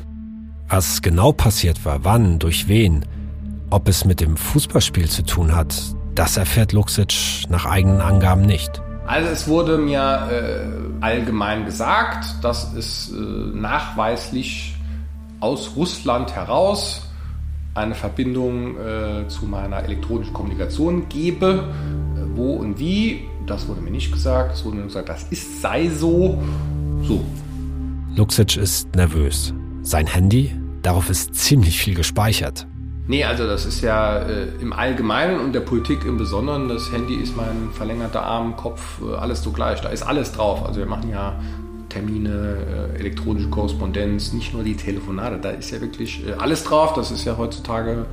Was 0.69 1.03
genau 1.03 1.33
passiert 1.33 1.85
war, 1.85 2.05
wann, 2.05 2.39
durch 2.39 2.69
wen, 2.69 3.05
ob 3.71 3.89
es 3.89 4.05
mit 4.05 4.21
dem 4.21 4.37
Fußballspiel 4.37 5.09
zu 5.09 5.25
tun 5.25 5.55
hat, 5.55 5.75
das 6.15 6.37
erfährt 6.37 6.73
Luxic 6.73 7.49
nach 7.49 7.67
eigenen 7.67 8.01
Angaben 8.01 8.43
nicht. 8.43 8.83
Also 9.07 9.29
es 9.29 9.49
wurde 9.49 9.79
mir 9.79 10.29
äh, 10.31 11.05
allgemein 11.05 11.65
gesagt, 11.65 12.45
dass 12.45 12.73
es 12.75 13.11
äh, 13.11 13.17
nachweislich 13.17 14.77
aus 15.41 15.73
Russland 15.75 16.35
heraus 16.37 17.10
eine 17.75 17.95
Verbindung 17.95 18.77
äh, 18.77 19.29
zu 19.29 19.47
meiner 19.47 19.83
elektronischen 19.83 20.35
Kommunikation 20.35 21.09
gebe. 21.09 21.69
Äh, 22.17 22.37
wo 22.37 22.55
und 22.55 22.79
wie, 22.79 23.29
das 23.47 23.69
wurde 23.69 23.81
mir 23.81 23.91
nicht 23.91 24.13
gesagt. 24.13 24.55
Es 24.55 24.65
wurde 24.65 24.79
mir 24.79 24.85
gesagt, 24.85 25.09
das 25.09 25.25
ist, 25.31 25.63
sei 25.63 25.89
so. 25.89 26.43
So. 27.03 27.25
Luxic 28.17 28.57
ist 28.57 28.95
nervös. 28.95 29.55
Sein 29.83 30.07
Handy, 30.07 30.55
darauf 30.83 31.11
ist 31.11 31.35
ziemlich 31.35 31.79
viel 31.79 31.95
gespeichert. 31.95 32.67
Nee, 33.07 33.25
also 33.25 33.47
das 33.47 33.67
ist 33.67 33.81
ja 33.81 34.19
äh, 34.19 34.47
im 34.61 34.73
Allgemeinen 34.73 35.41
und 35.41 35.53
der 35.53 35.61
Politik 35.61 36.05
im 36.05 36.17
Besonderen. 36.17 36.69
Das 36.69 36.93
Handy 36.93 37.15
ist 37.15 37.37
mein 37.37 37.71
verlängerter 37.73 38.23
Arm, 38.23 38.57
Kopf, 38.57 39.01
äh, 39.03 39.17
alles 39.17 39.43
so 39.43 39.51
gleich. 39.51 39.81
Da 39.81 39.89
ist 39.89 40.03
alles 40.03 40.33
drauf. 40.33 40.65
Also 40.65 40.79
wir 40.79 40.87
machen 40.87 41.11
ja 41.11 41.41
Termine, 41.91 42.93
äh, 42.95 42.99
elektronische 42.99 43.51
Korrespondenz, 43.51 44.33
nicht 44.33 44.55
nur 44.55 44.65
die 44.65 44.77
Telefonate. 44.77 45.39
Da 45.39 45.51
ist 45.51 45.71
ja 45.71 45.81
wirklich 45.83 46.27
äh, 46.27 46.33
alles 46.33 46.65
drauf. 46.65 46.95
Das 46.95 47.11
ist 47.11 47.27
ja 47.27 47.37
heutzutage 47.37 48.07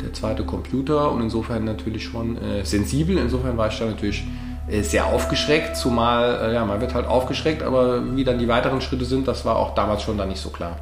der 0.00 0.12
zweite 0.12 0.44
Computer 0.44 1.10
und 1.10 1.22
insofern 1.22 1.64
natürlich 1.64 2.04
schon 2.04 2.36
äh, 2.36 2.64
sensibel. 2.64 3.18
Insofern 3.18 3.56
war 3.56 3.68
ich 3.68 3.78
da 3.78 3.86
natürlich 3.86 4.24
sehr 4.80 5.06
aufgeschreckt, 5.06 5.76
zumal, 5.76 6.52
ja, 6.54 6.64
man 6.64 6.80
wird 6.80 6.94
halt 6.94 7.04
aufgeschreckt, 7.04 7.64
aber 7.64 8.14
wie 8.14 8.22
dann 8.22 8.38
die 8.38 8.46
weiteren 8.46 8.80
Schritte 8.80 9.04
sind, 9.04 9.26
das 9.26 9.44
war 9.44 9.56
auch 9.56 9.74
damals 9.74 10.02
schon 10.02 10.16
da 10.16 10.24
nicht 10.24 10.40
so 10.40 10.50
klar. 10.50 10.78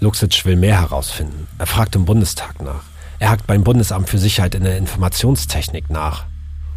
Luxic 0.00 0.44
will 0.44 0.56
mehr 0.56 0.78
herausfinden. 0.78 1.48
Er 1.58 1.66
fragt 1.66 1.96
im 1.96 2.04
Bundestag 2.04 2.62
nach. 2.62 2.82
Er 3.18 3.30
hakt 3.30 3.46
beim 3.46 3.64
Bundesamt 3.64 4.10
für 4.10 4.18
Sicherheit 4.18 4.54
in 4.54 4.64
der 4.64 4.76
Informationstechnik 4.76 5.88
nach. 5.88 6.26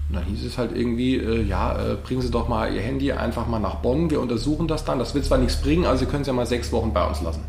Und 0.09 0.15
dann 0.15 0.23
hieß 0.23 0.45
es 0.45 0.57
halt 0.57 0.75
irgendwie, 0.75 1.17
äh, 1.17 1.43
ja, 1.43 1.73
äh, 1.73 1.95
bringen 1.95 2.21
Sie 2.21 2.31
doch 2.31 2.47
mal 2.47 2.73
Ihr 2.73 2.81
Handy 2.81 3.11
einfach 3.11 3.47
mal 3.47 3.59
nach 3.59 3.75
Bonn, 3.75 4.09
wir 4.09 4.21
untersuchen 4.21 4.67
das 4.67 4.85
dann. 4.85 4.99
Das 4.99 5.13
wird 5.13 5.25
zwar 5.25 5.37
nichts 5.37 5.57
bringen, 5.57 5.85
aber 5.85 5.97
Sie 5.97 6.05
können 6.05 6.21
es 6.21 6.27
ja 6.27 6.33
mal 6.33 6.45
sechs 6.45 6.71
Wochen 6.71 6.93
bei 6.93 7.05
uns 7.05 7.21
lassen. 7.21 7.43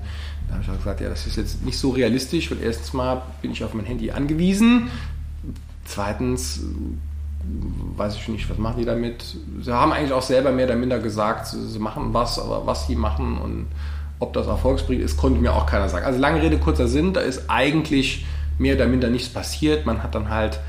Da 0.49 0.55
habe 0.55 0.65
ich 0.65 0.71
auch 0.71 0.77
gesagt, 0.77 1.01
ja, 1.01 1.09
das 1.09 1.27
ist 1.27 1.37
jetzt 1.37 1.65
nicht 1.65 1.79
so 1.79 1.91
realistisch, 1.91 2.51
weil 2.51 2.61
erstens 2.63 2.93
mal 2.93 3.23
bin 3.43 3.53
ich 3.53 3.63
auf 3.63 3.75
mein 3.75 3.85
Handy 3.85 4.11
angewiesen. 4.11 4.91
Zweitens 5.85 6.63
weiß 7.97 8.17
ich 8.17 8.29
nicht, 8.29 8.51
was 8.51 8.59
machen 8.59 8.79
die 8.79 8.85
damit. 8.85 9.37
Sie 9.61 9.73
haben 9.73 9.93
eigentlich 9.93 10.13
auch 10.13 10.23
selber 10.23 10.53
mehr 10.53 10.67
oder 10.67 10.77
minder 10.77 10.99
gesagt, 10.99 11.47
sie 11.47 11.79
machen 11.79 12.13
was, 12.13 12.39
aber 12.39 12.67
was 12.67 12.87
sie 12.87 12.97
machen 12.97 13.39
und 13.39 13.67
ob 14.19 14.33
das 14.33 14.47
erfolgsbringend 14.47 15.05
ist, 15.05 15.17
konnte 15.17 15.41
mir 15.41 15.55
auch 15.55 15.67
keiner 15.67 15.89
sagen. 15.89 16.05
Also 16.05 16.19
lange 16.19 16.43
Rede, 16.43 16.59
kurzer 16.59 16.89
Sinn, 16.89 17.13
da 17.13 17.21
ist 17.21 17.49
eigentlich 17.49 18.27
mehr 18.59 18.75
oder 18.75 18.87
minder 18.87 19.09
nichts 19.11 19.29
passiert. 19.29 19.87
Man 19.87 20.03
hat 20.03 20.15
dann 20.15 20.29
halt, 20.29 20.61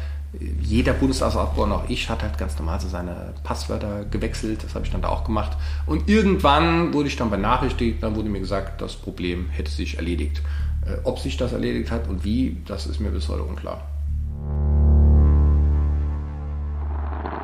jeder 0.62 0.94
Bundestagsabgeordnete, 0.94 1.82
auch 1.84 1.90
ich, 1.90 2.10
hat 2.10 2.22
halt 2.22 2.38
ganz 2.38 2.58
normal 2.58 2.80
so 2.80 2.88
seine 2.88 3.34
Passwörter 3.44 4.06
gewechselt. 4.06 4.64
Das 4.64 4.76
habe 4.76 4.86
ich 4.86 4.92
dann 4.92 5.02
da 5.02 5.10
auch 5.10 5.24
gemacht. 5.24 5.58
Und 5.86 6.08
irgendwann 6.08 6.94
wurde 6.94 7.08
ich 7.08 7.16
dann 7.16 7.30
benachrichtigt, 7.30 8.04
dann 8.04 8.16
wurde 8.16 8.30
mir 8.30 8.40
gesagt, 8.40 8.82
das 8.82 8.96
Problem 8.96 9.50
hätte 9.50 9.72
sich 9.72 9.98
erledigt. 9.98 10.42
Äh, 10.86 10.98
ob 11.04 11.20
sich 11.20 11.38
das 11.38 11.52
erledigt 11.52 11.92
hat 11.92 12.08
und 12.08 12.24
wie, 12.24 12.58
das 12.66 12.86
ist 12.86 13.00
mir 13.00 13.10
bis 13.10 13.28
heute 13.28 13.44
unklar. 13.44 13.82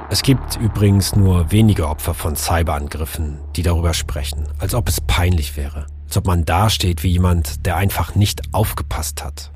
Es 0.09 0.21
gibt 0.21 0.57
übrigens 0.57 1.15
nur 1.15 1.51
wenige 1.51 1.89
Opfer 1.89 2.13
von 2.13 2.35
Cyberangriffen, 2.35 3.39
die 3.55 3.63
darüber 3.63 3.93
sprechen, 3.93 4.47
als 4.59 4.75
ob 4.75 4.87
es 4.87 5.01
peinlich 5.01 5.57
wäre, 5.57 5.87
als 6.05 6.15
ob 6.15 6.27
man 6.27 6.45
dasteht 6.45 7.01
wie 7.03 7.09
jemand, 7.09 7.65
der 7.65 7.75
einfach 7.75 8.13
nicht 8.13 8.53
aufgepasst 8.53 9.23
hat. 9.23 9.51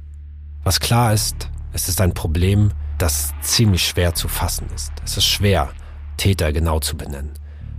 Was 0.63 0.79
klar 0.79 1.13
ist, 1.13 1.49
es 1.71 1.87
ist 1.87 2.01
ein 2.01 2.13
Problem, 2.15 2.71
das 2.99 3.33
ziemlich 3.41 3.87
schwer 3.87 4.13
zu 4.13 4.27
fassen 4.27 4.67
ist. 4.75 4.91
Es 5.03 5.17
ist 5.17 5.25
schwer, 5.25 5.69
Täter 6.17 6.53
genau 6.53 6.79
zu 6.79 6.95
benennen. 6.95 7.31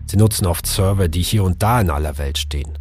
Sie 0.06 0.16
nutzen 0.16 0.46
oft 0.46 0.66
Server, 0.66 1.08
die 1.08 1.22
hier 1.22 1.44
und 1.44 1.62
da 1.62 1.80
in 1.80 1.90
aller 1.90 2.18
Welt 2.18 2.38
stehen. 2.38 2.78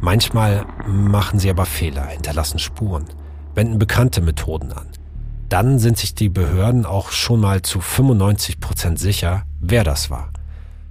Manchmal 0.00 0.64
machen 0.86 1.40
sie 1.40 1.50
aber 1.50 1.66
Fehler, 1.66 2.06
hinterlassen 2.06 2.60
Spuren, 2.60 3.06
wenden 3.54 3.78
bekannte 3.78 4.20
Methoden 4.20 4.72
an. 4.72 4.86
Dann 5.48 5.78
sind 5.78 5.96
sich 5.96 6.14
die 6.14 6.28
Behörden 6.28 6.86
auch 6.86 7.10
schon 7.10 7.40
mal 7.40 7.62
zu 7.62 7.80
95 7.80 8.60
Prozent 8.60 8.98
sicher, 8.98 9.44
wer 9.60 9.82
das 9.82 10.10
war. 10.10 10.30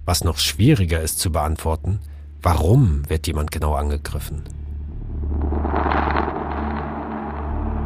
Was 0.03 0.23
noch 0.23 0.39
schwieriger 0.39 0.99
ist 0.99 1.19
zu 1.19 1.31
beantworten, 1.31 1.99
warum 2.41 3.07
wird 3.07 3.27
jemand 3.27 3.51
genau 3.51 3.75
angegriffen? 3.75 4.43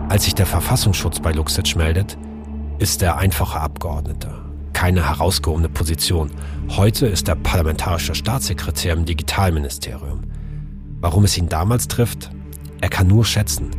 Als 0.09 0.23
sich 0.23 0.33
der 0.33 0.45
Verfassungsschutz 0.45 1.19
bei 1.19 1.31
Luxic 1.31 1.75
meldet, 1.75 2.17
ist 2.81 3.03
er 3.03 3.17
einfacher 3.17 3.61
Abgeordneter. 3.61 4.43
Keine 4.73 5.07
herausgehobene 5.07 5.69
Position. 5.69 6.31
Heute 6.69 7.05
ist 7.05 7.27
er 7.27 7.35
parlamentarischer 7.35 8.15
Staatssekretär 8.15 8.93
im 8.93 9.05
Digitalministerium. 9.05 10.23
Warum 10.99 11.23
es 11.23 11.37
ihn 11.37 11.47
damals 11.47 11.87
trifft? 11.87 12.31
Er 12.81 12.89
kann 12.89 13.05
nur 13.05 13.23
schätzen. 13.23 13.69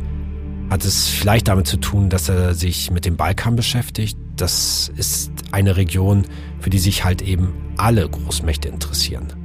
Hat 0.69 0.85
es 0.85 1.09
vielleicht 1.09 1.49
damit 1.49 1.67
zu 1.67 1.75
tun, 1.75 2.09
dass 2.09 2.29
er 2.29 2.53
sich 2.53 2.91
mit 2.91 3.03
dem 3.03 3.17
Balkan 3.17 3.57
beschäftigt? 3.57 4.17
Das 4.37 4.89
ist 4.95 5.33
eine 5.51 5.75
Region, 5.75 6.23
für 6.59 6.69
die 6.69 6.79
sich 6.79 7.03
halt 7.03 7.21
eben 7.21 7.53
alle 7.75 8.07
Großmächte 8.07 8.69
interessieren 8.69 9.42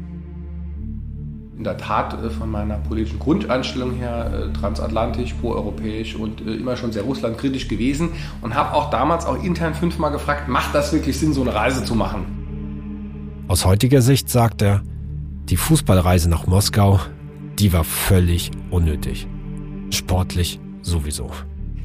in 1.58 1.64
der 1.64 1.76
Tat 1.76 2.14
äh, 2.22 2.30
von 2.30 2.50
meiner 2.50 2.76
politischen 2.76 3.18
Grundeinstellung 3.18 3.94
her 3.94 4.30
äh, 4.32 4.52
transatlantisch, 4.56 5.34
proeuropäisch 5.34 6.14
und 6.14 6.40
äh, 6.40 6.54
immer 6.54 6.76
schon 6.76 6.92
sehr 6.92 7.02
russlandkritisch 7.02 7.68
gewesen 7.68 8.10
und 8.40 8.54
habe 8.54 8.74
auch 8.74 8.90
damals 8.90 9.26
auch 9.26 9.42
intern 9.42 9.74
fünfmal 9.74 10.12
gefragt, 10.12 10.48
macht 10.48 10.74
das 10.74 10.92
wirklich 10.92 11.18
Sinn, 11.18 11.32
so 11.32 11.42
eine 11.42 11.52
Reise 11.52 11.84
zu 11.84 11.94
machen? 11.94 13.44
Aus 13.48 13.64
heutiger 13.64 14.00
Sicht 14.02 14.30
sagt 14.30 14.62
er, 14.62 14.82
die 15.48 15.56
Fußballreise 15.56 16.30
nach 16.30 16.46
Moskau, 16.46 17.00
die 17.58 17.72
war 17.72 17.82
völlig 17.82 18.50
unnötig. 18.70 19.26
Sportlich 19.90 20.60
sowieso. 20.82 21.30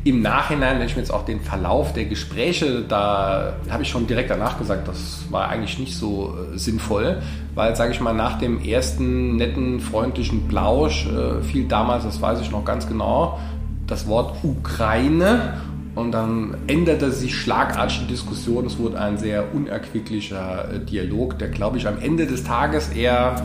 Im 0.03 0.21
Nachhinein, 0.21 0.79
wenn 0.79 0.87
ich 0.87 0.95
mir 0.97 1.01
jetzt 1.01 1.13
auch 1.13 1.23
den 1.23 1.39
Verlauf 1.39 1.93
der 1.93 2.03
Gespräche, 2.05 2.83
da 2.87 3.53
habe 3.69 3.83
ich 3.83 3.89
schon 3.89 4.05
direkt 4.05 4.29
danach 4.29 4.59
gesagt, 4.59 4.89
das 4.89 5.23
war 5.29 5.47
eigentlich 5.47 5.79
nicht 5.79 5.95
so 5.95 6.37
sinnvoll, 6.55 7.21
weil, 7.55 7.75
sage 7.75 7.91
ich 7.91 8.01
mal, 8.01 8.13
nach 8.13 8.39
dem 8.39 8.63
ersten 8.63 9.35
netten, 9.35 9.79
freundlichen 9.79 10.47
Plausch 10.47 11.07
äh, 11.07 11.41
fiel 11.43 11.67
damals, 11.67 12.03
das 12.03 12.21
weiß 12.21 12.41
ich 12.41 12.51
noch 12.51 12.65
ganz 12.65 12.87
genau, 12.87 13.39
das 13.87 14.07
Wort 14.07 14.37
Ukraine 14.43 15.53
und 15.95 16.11
dann 16.11 16.57
änderte 16.67 17.11
sich 17.11 17.35
schlagartig 17.35 18.01
die 18.01 18.07
Diskussion. 18.07 18.65
Es 18.65 18.79
wurde 18.79 18.99
ein 18.99 19.17
sehr 19.17 19.53
unerquicklicher 19.53 20.73
äh, 20.73 20.79
Dialog, 20.79 21.37
der, 21.37 21.49
glaube 21.49 21.77
ich, 21.77 21.87
am 21.87 21.99
Ende 21.99 22.25
des 22.25 22.43
Tages 22.43 22.89
eher 22.89 23.35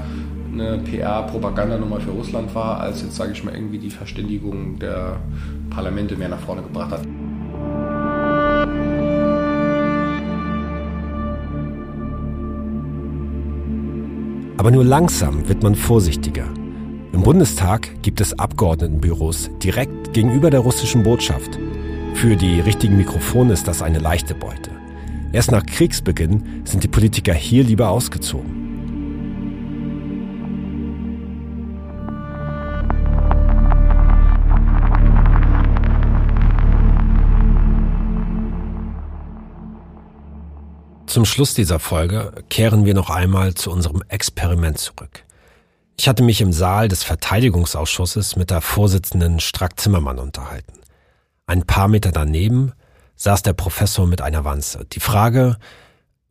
eine 0.50 0.78
PR-Propagandanummer 0.78 2.00
für 2.00 2.10
Russland 2.10 2.54
war, 2.54 2.80
als 2.80 3.02
jetzt, 3.02 3.16
sage 3.16 3.32
ich 3.32 3.44
mal, 3.44 3.54
irgendwie 3.54 3.78
die 3.78 3.90
Verständigung 3.90 4.78
der 4.78 5.16
Parlamente 5.70 6.16
mehr 6.16 6.30
nach 6.30 6.40
vorne 6.40 6.62
gebracht 6.62 6.90
hat. 6.92 7.02
Aber 14.68 14.74
nur 14.74 14.84
langsam 14.84 15.48
wird 15.48 15.62
man 15.62 15.74
vorsichtiger. 15.74 16.44
Im 17.14 17.22
Bundestag 17.22 17.88
gibt 18.02 18.20
es 18.20 18.38
Abgeordnetenbüros 18.38 19.48
direkt 19.62 20.12
gegenüber 20.12 20.50
der 20.50 20.60
russischen 20.60 21.04
Botschaft. 21.04 21.58
Für 22.12 22.36
die 22.36 22.60
richtigen 22.60 22.98
Mikrofone 22.98 23.54
ist 23.54 23.66
das 23.66 23.80
eine 23.80 23.98
leichte 23.98 24.34
Beute. 24.34 24.70
Erst 25.32 25.52
nach 25.52 25.64
Kriegsbeginn 25.64 26.42
sind 26.64 26.84
die 26.84 26.88
Politiker 26.88 27.32
hier 27.32 27.64
lieber 27.64 27.88
ausgezogen. 27.88 28.67
Zum 41.08 41.24
Schluss 41.24 41.54
dieser 41.54 41.78
Folge 41.78 42.32
kehren 42.50 42.84
wir 42.84 42.92
noch 42.92 43.08
einmal 43.08 43.54
zu 43.54 43.70
unserem 43.70 44.02
Experiment 44.08 44.76
zurück. 44.76 45.24
Ich 45.96 46.06
hatte 46.06 46.22
mich 46.22 46.42
im 46.42 46.52
Saal 46.52 46.88
des 46.88 47.02
Verteidigungsausschusses 47.02 48.36
mit 48.36 48.50
der 48.50 48.60
Vorsitzenden 48.60 49.40
Strack-Zimmermann 49.40 50.18
unterhalten. 50.18 50.74
Ein 51.46 51.64
paar 51.64 51.88
Meter 51.88 52.12
daneben 52.12 52.72
saß 53.16 53.40
der 53.42 53.54
Professor 53.54 54.06
mit 54.06 54.20
einer 54.20 54.44
Wanze. 54.44 54.84
Die 54.92 55.00
Frage, 55.00 55.56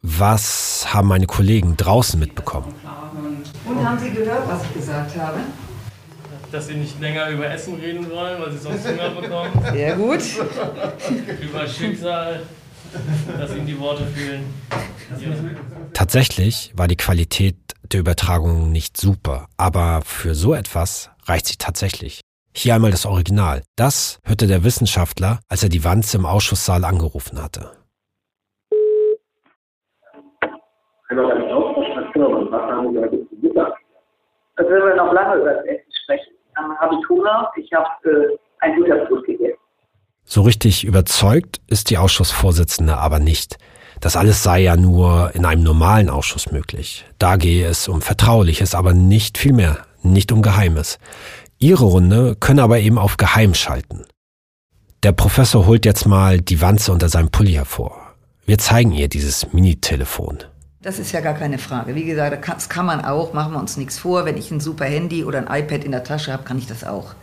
Was 0.03 0.93
haben 0.93 1.07
meine 1.07 1.25
Kollegen 1.25 1.75
draußen 1.75 2.19
mitbekommen? 2.19 2.71
Und 3.65 3.83
haben 3.83 3.97
Sie 3.97 4.11
gehört, 4.11 4.47
was 4.47 4.61
ich 4.63 4.73
gesagt 4.75 5.19
habe? 5.19 5.39
Dass 6.51 6.67
Sie 6.67 6.75
nicht 6.75 7.01
länger 7.01 7.29
über 7.29 7.49
Essen 7.49 7.73
reden 7.75 8.09
wollen, 8.11 8.39
weil 8.39 8.51
Sie 8.51 8.59
sonst 8.59 8.87
Hunger 8.87 9.09
bekommen. 9.09 9.51
Sehr 9.73 9.95
gut. 9.97 10.21
über 11.41 11.67
Schicksal, 11.67 12.43
dass 13.39 13.55
Ihnen 13.55 13.67
die 13.67 13.79
Worte 13.79 14.05
fehlen. 14.07 14.45
Tatsächlich 15.93 16.73
war 16.75 16.87
die 16.87 16.97
Qualität 16.97 17.55
der 17.91 17.99
Übertragung 17.99 18.71
nicht 18.71 18.97
super, 18.97 19.47
aber 19.57 20.01
für 20.03 20.35
so 20.35 20.53
etwas 20.53 21.09
reicht 21.25 21.47
sie 21.47 21.57
tatsächlich. 21.57 22.21
Hier 22.53 22.75
einmal 22.75 22.91
das 22.91 23.05
Original. 23.05 23.63
Das 23.75 24.19
hörte 24.23 24.47
der 24.47 24.63
Wissenschaftler, 24.63 25.39
als 25.47 25.63
er 25.63 25.69
die 25.69 25.83
Wanze 25.83 26.17
im 26.17 26.25
Ausschusssaal 26.25 26.83
angerufen 26.85 27.41
hatte. 27.41 27.71
Also 34.55 34.71
wenn 34.71 34.83
wir 34.83 34.95
noch 34.95 35.13
lange 35.13 35.35
über 35.35 35.53
das 35.53 35.65
Essen 35.65 35.91
sprechen. 36.03 36.33
Ich 36.99 37.09
Hunger, 37.09 37.51
ich 37.55 37.71
habe 37.73 38.09
äh, 38.09 38.37
ein 38.59 38.75
Butterbrot 38.75 39.23
gegessen. 39.25 39.66
So 40.29 40.41
richtig 40.41 40.83
überzeugt 40.83 41.61
ist 41.67 41.89
die 41.89 41.97
Ausschussvorsitzende 41.97 42.97
aber 42.97 43.19
nicht. 43.19 43.57
Das 44.01 44.17
alles 44.17 44.43
sei 44.43 44.59
ja 44.59 44.75
nur 44.75 45.31
in 45.33 45.45
einem 45.45 45.63
normalen 45.63 46.09
Ausschuss 46.09 46.51
möglich. 46.51 47.05
Da 47.17 47.37
gehe 47.37 47.65
es 47.65 47.87
um 47.87 48.01
Vertrauliches, 48.01 48.75
aber 48.75 48.93
nicht 48.93 49.37
viel 49.37 49.53
mehr, 49.53 49.79
nicht 50.03 50.33
um 50.33 50.41
Geheimes. 50.41 50.99
Ihre 51.59 51.85
Runde 51.85 52.35
können 52.35 52.59
aber 52.59 52.79
eben 52.79 52.97
auf 52.97 53.15
Geheim 53.15 53.53
schalten. 53.53 54.03
Der 55.01 55.13
Professor 55.13 55.65
holt 55.65 55.85
jetzt 55.85 56.05
mal 56.05 56.41
die 56.41 56.59
Wanze 56.59 56.91
unter 56.91 57.07
seinem 57.07 57.29
Pulli 57.31 57.53
hervor. 57.53 57.97
Wir 58.45 58.57
zeigen 58.57 58.91
ihr 58.91 59.07
dieses 59.07 59.53
Mini-Telefon. 59.53 60.39
Das 60.81 60.99
ist 60.99 61.13
ja 61.13 61.21
gar 61.21 61.35
keine 61.35 61.57
Frage. 61.57 61.95
Wie 61.95 62.03
gesagt, 62.03 62.49
das 62.49 62.67
kann 62.67 62.85
man 62.85 63.03
auch, 63.05 63.31
machen 63.33 63.53
wir 63.53 63.59
uns 63.59 63.77
nichts 63.77 63.97
vor. 63.97 64.25
Wenn 64.25 64.35
ich 64.35 64.51
ein 64.51 64.59
super 64.59 64.85
Handy 64.85 65.23
oder 65.23 65.39
ein 65.39 65.63
iPad 65.63 65.85
in 65.85 65.91
der 65.91 66.03
Tasche 66.03 66.33
habe, 66.33 66.43
kann 66.43 66.57
ich 66.57 66.67
das 66.67 66.83
auch. 66.83 67.15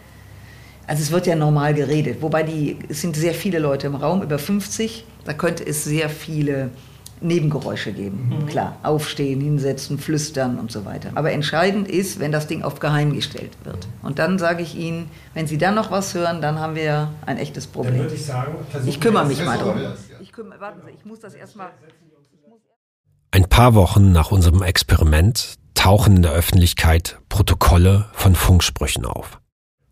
Also 0.86 1.02
es 1.02 1.10
wird 1.10 1.26
ja 1.26 1.36
normal 1.36 1.74
geredet. 1.74 2.22
Wobei 2.22 2.42
die, 2.42 2.78
es 2.88 3.00
sind 3.00 3.16
sehr 3.16 3.34
viele 3.34 3.58
Leute 3.58 3.86
im 3.86 3.94
Raum, 3.94 4.22
über 4.22 4.38
50. 4.38 5.04
Da 5.24 5.32
könnte 5.32 5.66
es 5.66 5.84
sehr 5.84 6.10
viele 6.10 6.70
Nebengeräusche 7.20 7.92
geben. 7.92 8.28
Mhm. 8.28 8.46
Klar, 8.46 8.76
aufstehen, 8.82 9.40
hinsetzen, 9.40 9.98
flüstern 9.98 10.58
und 10.58 10.70
so 10.70 10.84
weiter. 10.84 11.10
Aber 11.14 11.32
entscheidend 11.32 11.88
ist, 11.88 12.20
wenn 12.20 12.32
das 12.32 12.46
Ding 12.46 12.62
auf 12.62 12.80
geheim 12.80 13.14
gestellt 13.14 13.52
wird. 13.64 13.88
Und 14.02 14.18
dann 14.18 14.38
sage 14.38 14.62
ich 14.62 14.76
Ihnen, 14.76 15.10
wenn 15.32 15.46
Sie 15.46 15.58
dann 15.58 15.74
noch 15.74 15.90
was 15.90 16.14
hören, 16.14 16.42
dann 16.42 16.58
haben 16.58 16.74
wir 16.74 17.10
ein 17.24 17.38
echtes 17.38 17.66
Problem. 17.66 17.94
Dann 17.94 18.04
würde 18.04 18.14
ich 18.14 18.26
sagen, 18.26 18.54
ich 18.86 19.00
kümmere 19.00 19.26
mich 19.26 19.44
mal 19.44 19.58
drum. 19.58 19.76
Ich 20.20 20.32
kümmere, 20.32 20.60
warten 20.60 20.80
Sie, 20.86 20.92
ich 20.92 21.04
muss 21.04 21.20
das 21.20 21.34
erstmal. 21.34 21.70
Ein 23.30 23.48
paar 23.48 23.74
Wochen 23.74 24.12
nach 24.12 24.30
unserem 24.30 24.62
Experiment 24.62 25.54
tauchen 25.74 26.16
in 26.16 26.22
der 26.22 26.32
Öffentlichkeit 26.32 27.18
Protokolle 27.28 28.06
von 28.12 28.34
Funksprüchen 28.34 29.04
auf. 29.04 29.40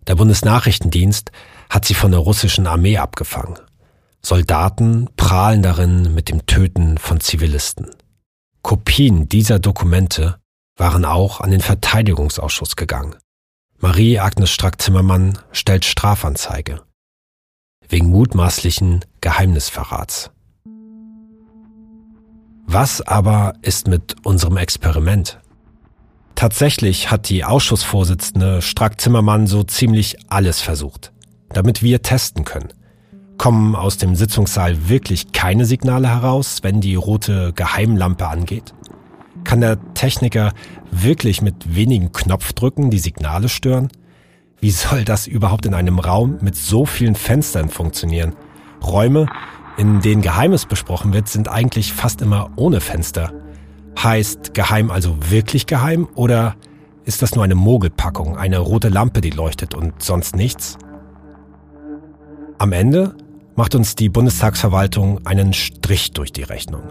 Der 0.07 0.15
Bundesnachrichtendienst 0.15 1.31
hat 1.71 1.85
sie 1.85 1.95
von 1.95 2.11
der 2.11 2.21
russischen 2.21 2.67
Armee 2.67 2.99
abgefangen. 2.99 3.59
Soldaten 4.25 5.09
prahlen 5.17 5.63
darin 5.63 6.15
mit 6.15 6.29
dem 6.29 6.47
Töten 6.47 6.99
von 6.99 7.21
Zivilisten. 7.21 7.91
Kopien 8.63 9.29
dieser 9.29 9.59
Dokumente 9.59 10.39
waren 10.77 11.05
auch 11.05 11.41
an 11.41 11.51
den 11.51 11.61
Verteidigungsausschuss 11.61 12.77
gegangen. 12.77 13.17
Marie-Agnes 13.79 14.51
Strack-Zimmermann 14.51 15.39
stellt 15.51 15.85
Strafanzeige 15.85 16.81
wegen 17.93 18.09
mutmaßlichen 18.09 19.05
Geheimnisverrats. 19.21 20.31
Was 22.65 23.03
aber 23.03 23.53
ist 23.61 23.87
mit 23.87 24.17
unserem 24.25 24.57
Experiment? 24.57 25.42
Tatsächlich 26.35 27.11
hat 27.11 27.29
die 27.29 27.45
Ausschussvorsitzende 27.45 28.63
Strack-Zimmermann 28.63 29.47
so 29.47 29.63
ziemlich 29.63 30.17
alles 30.29 30.61
versucht, 30.61 31.13
damit 31.51 31.83
wir 31.83 32.03
testen 32.03 32.45
können. 32.45 32.73
Kommen 33.39 33.75
aus 33.75 33.97
dem 33.97 34.15
Sitzungssaal 34.15 34.89
wirklich 34.89 35.33
keine 35.33 35.65
Signale 35.65 36.09
heraus, 36.09 36.59
wenn 36.63 36.81
die 36.81 36.95
rote 36.95 37.53
Geheimlampe 37.55 38.27
angeht? 38.27 38.75
Kann 39.45 39.61
der 39.61 39.79
Techniker 39.95 40.53
wirklich 40.91 41.43
mit 41.43 41.75
wenigen 41.75 42.13
Knopfdrücken 42.13 42.91
die 42.91 42.99
Signale 42.99 43.49
stören? 43.49 43.89
Wie 44.61 44.71
soll 44.71 45.05
das 45.05 45.27
überhaupt 45.27 45.67
in 45.67 45.75
einem 45.75 45.99
Raum 45.99 46.39
mit 46.41 46.55
so 46.55 46.87
vielen 46.87 47.17
Fenstern 47.17 47.69
funktionieren? 47.69 48.35
Räume, 48.85 49.27
in 49.77 50.01
denen 50.01 50.23
Geheimes 50.23 50.67
besprochen 50.67 51.13
wird, 51.13 51.29
sind 51.29 51.49
eigentlich 51.49 51.93
fast 51.93 52.23
immer 52.23 52.51
ohne 52.57 52.81
Fenster. 52.81 53.33
Heißt 54.01 54.55
geheim 54.55 54.91
also 54.91 55.17
wirklich 55.31 55.67
geheim 55.67 56.09
oder 56.15 56.57
ist 57.05 57.23
das 57.23 57.35
nur 57.35 57.45
eine 57.45 57.55
Mogelpackung, 57.55 58.37
eine 58.37 58.59
rote 58.59 58.89
Lampe, 58.89 59.21
die 59.21 59.31
leuchtet 59.31 59.75
und 59.75 60.03
sonst 60.03 60.37
nichts? 60.37 60.79
Am 62.59 62.73
Ende 62.73 63.15
macht 63.57 63.75
uns 63.75 63.97
die 63.97 64.09
Bundestagsverwaltung 64.09 65.27
einen 65.27 65.53
Strich 65.53 66.13
durch 66.13 66.33
die 66.33 66.45
Rechnung. 66.45 66.83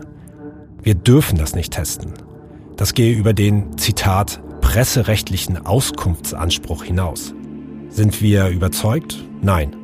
Wir 0.83 0.95
dürfen 0.95 1.37
das 1.37 1.55
nicht 1.55 1.73
testen. 1.73 2.13
Das 2.75 2.93
gehe 2.93 3.13
über 3.13 3.33
den, 3.33 3.77
Zitat, 3.77 4.41
presserechtlichen 4.61 5.65
Auskunftsanspruch 5.65 6.83
hinaus. 6.83 7.33
Sind 7.89 8.21
wir 8.21 8.49
überzeugt? 8.49 9.23
Nein. 9.41 9.75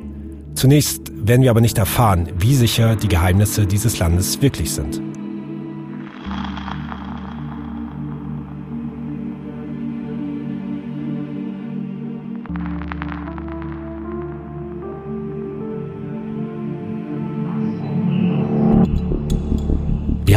Zunächst 0.54 1.12
werden 1.14 1.42
wir 1.42 1.50
aber 1.50 1.60
nicht 1.60 1.78
erfahren, 1.78 2.28
wie 2.38 2.54
sicher 2.54 2.96
die 2.96 3.08
Geheimnisse 3.08 3.66
dieses 3.66 3.98
Landes 3.98 4.42
wirklich 4.42 4.72
sind. 4.72 5.00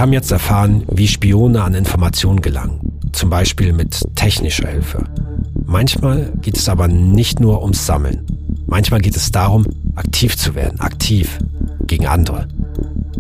Wir 0.02 0.08
haben 0.08 0.14
jetzt 0.14 0.32
erfahren, 0.32 0.84
wie 0.92 1.08
Spione 1.08 1.62
an 1.62 1.76
Informationen 1.76 2.42
gelangen, 2.42 2.80
zum 3.12 3.30
Beispiel 3.30 3.72
mit 3.72 4.04
technischer 4.16 4.68
Hilfe. 4.68 5.04
Manchmal 5.68 6.34
geht 6.42 6.58
es 6.58 6.68
aber 6.70 6.88
nicht 6.88 7.40
nur 7.40 7.62
ums 7.62 7.86
Sammeln. 7.86 8.26
Manchmal 8.66 9.00
geht 9.00 9.16
es 9.16 9.30
darum, 9.30 9.64
aktiv 9.94 10.36
zu 10.38 10.56
werden, 10.56 10.80
aktiv 10.80 11.38
gegen 11.86 12.08
andere. 12.08 12.48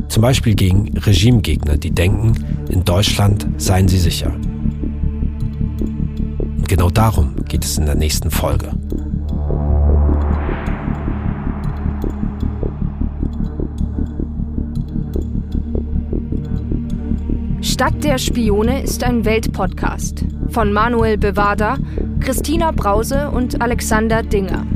Zum 0.07 0.23
Beispiel 0.23 0.55
gegen 0.55 0.97
Regimegegner, 0.97 1.77
die 1.77 1.91
denken, 1.91 2.33
in 2.71 2.83
Deutschland 2.83 3.45
seien 3.57 3.87
sie 3.87 3.99
sicher. 3.99 4.33
Und 6.57 6.67
genau 6.67 6.89
darum 6.89 7.35
geht 7.47 7.63
es 7.63 7.77
in 7.77 7.85
der 7.85 7.93
nächsten 7.93 8.31
Folge. 8.31 8.71
Stadt 17.81 18.03
der 18.03 18.19
Spione 18.19 18.83
ist 18.83 19.03
ein 19.03 19.25
Weltpodcast 19.25 20.23
von 20.49 20.71
Manuel 20.71 21.17
Bevada, 21.17 21.79
Christina 22.19 22.69
Brause 22.69 23.31
und 23.31 23.59
Alexander 23.59 24.21
Dinger. 24.21 24.67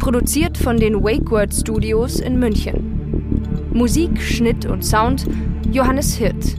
Produziert 0.00 0.58
von 0.58 0.76
den 0.76 1.04
WakeWord 1.04 1.54
Studios 1.54 2.18
in 2.18 2.40
München. 2.40 3.70
Musik, 3.72 4.20
Schnitt 4.20 4.66
und 4.66 4.84
Sound 4.84 5.26
Johannes 5.70 6.14
Hirt. 6.14 6.56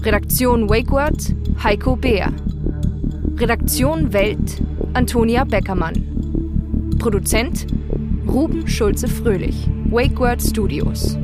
Redaktion 0.00 0.70
WakeWord 0.70 1.34
Heiko 1.62 1.96
Beer. 1.96 2.32
Redaktion 3.36 4.10
Welt 4.14 4.62
Antonia 4.94 5.44
Beckermann. 5.44 6.96
Produzent 6.98 7.66
Ruben 8.26 8.66
Schulze-Fröhlich. 8.66 9.68
WakeWord 9.90 10.40
Studios. 10.40 11.18